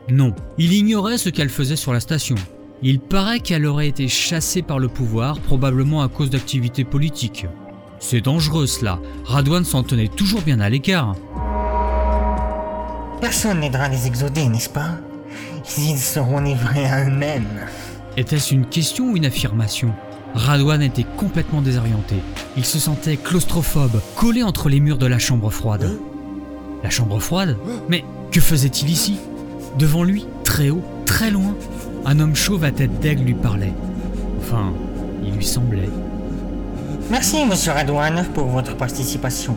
Non, 0.10 0.36
il 0.58 0.74
ignorait 0.74 1.18
ce 1.18 1.30
qu'elle 1.30 1.50
faisait 1.50 1.78
sur 1.78 1.94
la 1.94 2.02
station. 2.02 2.36
Il 2.82 3.02
paraît 3.02 3.42
qu'elle 3.42 3.66
aurait 3.66 3.90
été 3.90 4.08
chassée 4.08 4.62
par 4.62 4.80
le 4.80 4.88
pouvoir, 4.88 5.40
probablement 5.42 6.02
à 6.02 6.08
cause 6.08 6.30
d'activités 6.30 6.86
politiques. 6.86 7.46
C'est 8.00 8.22
dangereux 8.22 8.68
cela. 8.68 9.00
Radouane 9.26 9.66
s'en 9.66 9.84
tenait 9.84 10.08
toujours 10.08 10.42
bien 10.42 10.62
à 10.62 10.70
l'écart. 10.70 11.18
Personne 13.20 13.60
n'aidera 13.60 13.90
les 13.90 14.08
exodés, 14.08 14.48
n'est-ce 14.48 14.70
pas? 14.70 14.92
Ils 15.78 15.98
seront 15.98 16.40
livrés 16.40 16.86
à 16.86 17.06
eux-mêmes. 17.06 17.68
Était-ce 18.16 18.54
une 18.54 18.66
question 18.66 19.12
ou 19.12 19.18
une 19.18 19.26
affirmation? 19.26 19.94
Radouane 20.34 20.82
était 20.82 21.06
complètement 21.18 21.62
désorienté. 21.62 22.16
Il 22.56 22.64
se 22.64 22.80
sentait 22.80 23.18
claustrophobe, 23.18 24.00
collé 24.16 24.42
entre 24.42 24.70
les 24.70 24.80
murs 24.80 24.98
de 24.98 25.06
la 25.06 25.20
chambre 25.20 25.50
froide. 25.50 26.00
La 26.82 26.90
chambre 26.90 27.20
froide? 27.20 27.58
Mais 27.90 28.06
que 28.32 28.40
faisait-il 28.40 28.90
ici? 28.90 29.18
Devant 29.78 30.04
lui, 30.04 30.26
très 30.46 30.70
haut, 30.70 30.84
très 31.06 31.30
loin, 31.30 31.56
un 32.06 32.20
homme 32.20 32.36
chauve 32.36 32.64
à 32.64 32.72
tête 32.72 33.00
d'aigle 33.00 33.24
lui 33.24 33.34
parlait. 33.34 33.74
Enfin, 34.40 34.74
il 35.24 35.34
lui 35.34 35.46
semblait. 35.46 35.90
Merci, 37.12 37.46
monsieur 37.46 37.72
Radouane, 37.72 38.26
pour 38.34 38.46
votre 38.46 38.76
participation. 38.76 39.56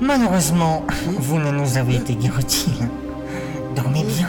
Malheureusement, 0.00 0.84
vous 1.18 1.38
ne 1.38 1.50
nous 1.50 1.76
avez 1.78 1.96
été 1.96 2.14
guère 2.14 2.38
utiles. 2.38 2.88
Dormez 3.74 4.04
bien. 4.04 4.28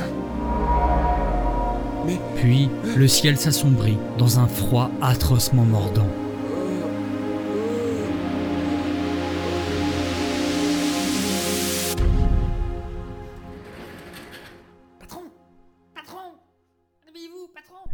Puis, 2.35 2.69
le 2.95 3.07
ciel 3.07 3.37
s'assombrit 3.37 3.97
dans 4.17 4.39
un 4.39 4.47
froid 4.47 4.89
atrocement 5.01 5.65
mordant. 5.65 6.07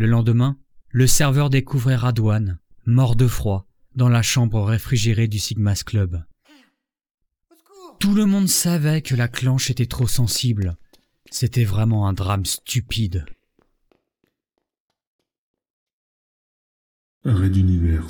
Le 0.04 0.10
lendemain, 0.10 0.58
le 0.90 1.08
serveur 1.08 1.50
découvrait 1.50 1.96
Radouane, 1.96 2.60
mort 2.86 3.16
de 3.16 3.26
froid, 3.26 3.66
dans 3.96 4.10
la 4.10 4.22
chambre 4.22 4.62
réfrigérée 4.62 5.30
du 5.30 5.40
Sigma's 5.40 5.82
Club. 5.84 6.26
Tout 8.02 8.14
le 8.14 8.26
monde 8.26 8.50
savait 8.50 9.02
que 9.02 9.16
la 9.16 9.30
clanche 9.30 9.72
était 9.72 9.86
trop 9.86 10.06
sensible. 10.06 10.76
C'était 11.32 11.64
vraiment 11.64 12.06
un 12.06 12.12
drame 12.12 12.46
stupide. 12.46 13.24
Red 17.24 17.54
d'univers. 17.54 18.10